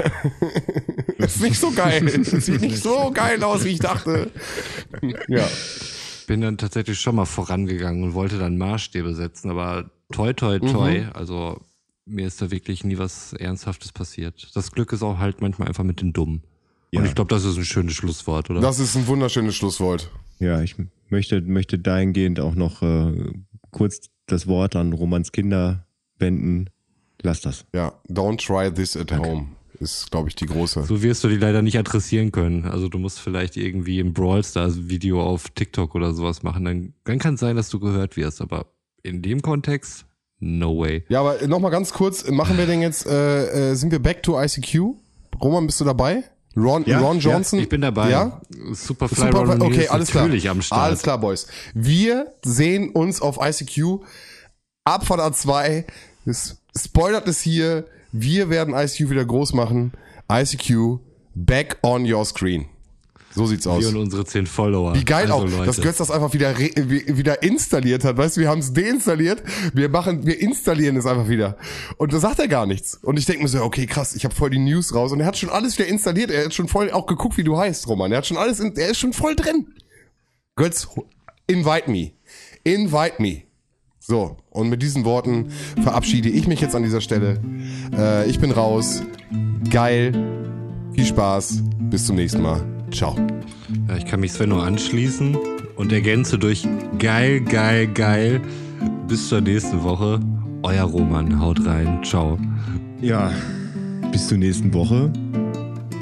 [1.20, 2.06] das ist nicht so geil.
[2.06, 4.32] Das sieht nicht so geil aus, wie ich dachte.
[5.28, 5.46] Ja.
[6.28, 11.00] bin dann tatsächlich schon mal vorangegangen und wollte dann Maßstäbe setzen, aber toi toi toi,
[11.02, 11.10] Mhm.
[11.14, 11.60] also
[12.08, 14.50] mir ist da wirklich nie was Ernsthaftes passiert.
[14.56, 16.44] Das Glück ist auch halt manchmal einfach mit den Dummen.
[16.92, 17.02] Ja.
[17.02, 18.62] Und ich glaube, das ist ein schönes Schlusswort, oder?
[18.62, 20.10] Das ist ein wunderschönes Schlusswort.
[20.40, 20.76] ja, ich
[21.10, 23.34] möchte, möchte dahingehend auch noch äh,
[23.72, 25.86] kurz das Wort an Romans Kinder
[26.18, 26.70] wenden.
[27.22, 27.66] Lass das.
[27.74, 29.48] Ja, don't try this at home
[29.80, 30.84] ist, glaube ich, die große.
[30.84, 32.66] so wirst du die leider nicht adressieren können.
[32.66, 36.66] Also du musst vielleicht irgendwie im Brawl Stars Video auf TikTok oder sowas machen.
[36.66, 38.42] Dann, dann kann es sein, dass du gehört wirst.
[38.42, 38.68] Aber
[39.04, 40.06] in dem Kontext,
[40.40, 41.04] no way.
[41.10, 44.42] Ja, aber nochmal ganz kurz, machen wir denn jetzt, äh, äh, sind wir back to
[44.42, 44.96] ICQ?
[45.42, 46.24] Roman, bist du dabei?
[46.56, 47.60] Ron, Ja, Ron ja, Johnson?
[47.60, 48.10] Ich bin dabei.
[48.10, 48.42] Ja?
[48.74, 50.24] Superfly Super, Ron okay, ist alles klar.
[50.24, 50.82] natürlich am Start.
[50.82, 51.48] Alles klar, Boys.
[51.76, 54.00] Wir sehen uns auf ICQ.
[54.84, 55.86] Abfahrt A2.
[56.26, 57.86] Es spoilert es hier.
[58.12, 59.92] Wir werden ICQ wieder groß machen.
[60.32, 61.00] ICQ,
[61.36, 62.66] back on your screen.
[63.38, 63.82] So sieht's aus.
[63.82, 64.96] Wir und unsere zehn Follower.
[64.96, 65.66] Wie geil also, auch, Leute.
[65.66, 68.18] dass Götz das einfach wieder, re- wieder installiert hat.
[68.18, 71.56] Weißt du, wir haben es deinstalliert, wir machen, wir installieren es einfach wieder.
[71.98, 72.96] Und da sagt er gar nichts.
[72.96, 75.12] Und ich denke mir so, okay, krass, ich habe voll die News raus.
[75.12, 76.32] Und er hat schon alles wieder installiert.
[76.32, 78.12] Er hat schon voll auch geguckt, wie du heißt, Roman.
[78.12, 79.68] Er hat schon alles, in, er ist schon voll drin.
[80.56, 80.88] Götz,
[81.46, 82.12] invite me.
[82.64, 83.44] Invite me.
[84.00, 85.52] So, und mit diesen Worten
[85.84, 87.42] verabschiede ich mich jetzt an dieser Stelle.
[87.96, 89.04] Äh, ich bin raus.
[89.70, 90.14] Geil.
[90.94, 91.62] Viel Spaß.
[91.90, 92.77] Bis zum nächsten Mal.
[92.92, 93.16] Ciao.
[93.88, 95.38] Ja, ich kann mich Sven nur anschließen
[95.76, 96.68] und ergänze durch
[97.00, 98.42] geil, geil, geil.
[99.08, 100.20] Bis zur nächsten Woche.
[100.64, 102.04] Euer Roman, haut rein.
[102.04, 102.40] Ciao.
[103.02, 103.32] Ja,
[104.12, 105.12] bis zur nächsten Woche.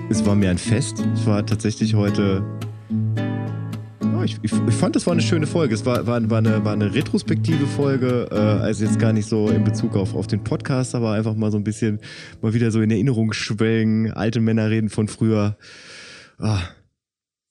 [0.10, 1.04] Es war mir ein Fest.
[1.14, 2.44] Es war tatsächlich heute.
[4.02, 5.74] Ja, ich, ich, fand, es war eine schöne Folge.
[5.74, 9.50] Es war, war, war, eine, war eine retrospektive Folge, äh, also jetzt gar nicht so
[9.50, 12.00] in Bezug auf, auf den Podcast, aber einfach mal so ein bisschen
[12.42, 15.58] mal wieder so in Erinnerung schwelgen, alte Männer reden von früher.
[16.38, 16.60] Ah,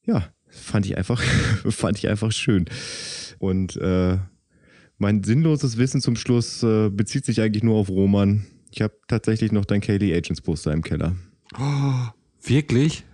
[0.06, 1.22] ja, fand ich einfach,
[1.68, 2.66] fand ich einfach schön.
[3.38, 4.18] Und äh,
[4.98, 8.46] mein sinnloses Wissen zum Schluss äh, bezieht sich eigentlich nur auf Roman.
[8.70, 11.14] Ich habe tatsächlich noch dein Kaylee Agents Poster im Keller.
[12.42, 13.04] Wirklich?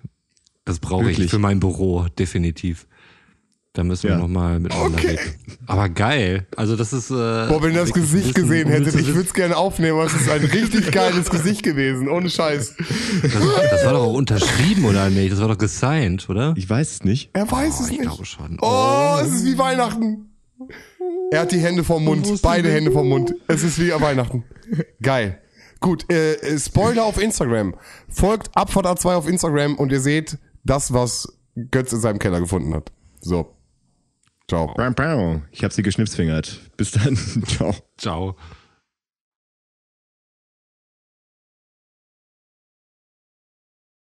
[0.65, 2.87] Das brauche ich für mein Büro, definitiv.
[3.73, 4.19] Da müssen wir Ja.
[4.19, 5.11] nochmal miteinander Okay.
[5.11, 5.35] reden.
[5.69, 6.47] Aber geil.
[6.57, 7.11] Also das ist.
[7.11, 10.15] Äh, Boah, wenn ihr das Gesicht gesehen hättet, ich würde es gerne aufnehmen, aber es
[10.15, 12.75] ist ein richtig geiles Gesicht gewesen, ohne Scheiß.
[13.23, 13.33] Das,
[13.71, 15.33] das war doch auch unterschrieben, oder nicht?
[15.33, 16.53] Das war doch gesigned, oder?
[16.57, 17.31] Ich weiß es nicht.
[17.33, 18.03] Er weiß Oh, es ich nicht.
[18.03, 18.59] glaube schon.
[18.61, 20.31] Oh, es ist wie Weihnachten.
[21.31, 23.35] Er hat die Hände vom Mund, beide Hände vom Mund.
[23.47, 24.43] Es ist wie Weihnachten.
[25.01, 25.39] Geil.
[25.79, 27.77] Gut, äh, äh, Spoiler auf Instagram.
[28.09, 31.33] Folgt Abfahrt A2 auf Instagram und ihr seht das, was
[31.71, 32.91] Götz in seinem Keller gefunden hat.
[33.21, 33.55] So.
[34.51, 34.75] Ciao.
[35.53, 36.59] Ich habe sie geschnipsfingert.
[36.77, 37.17] Bis dann.
[37.47, 37.73] Ciao.
[37.97, 38.37] Ciao.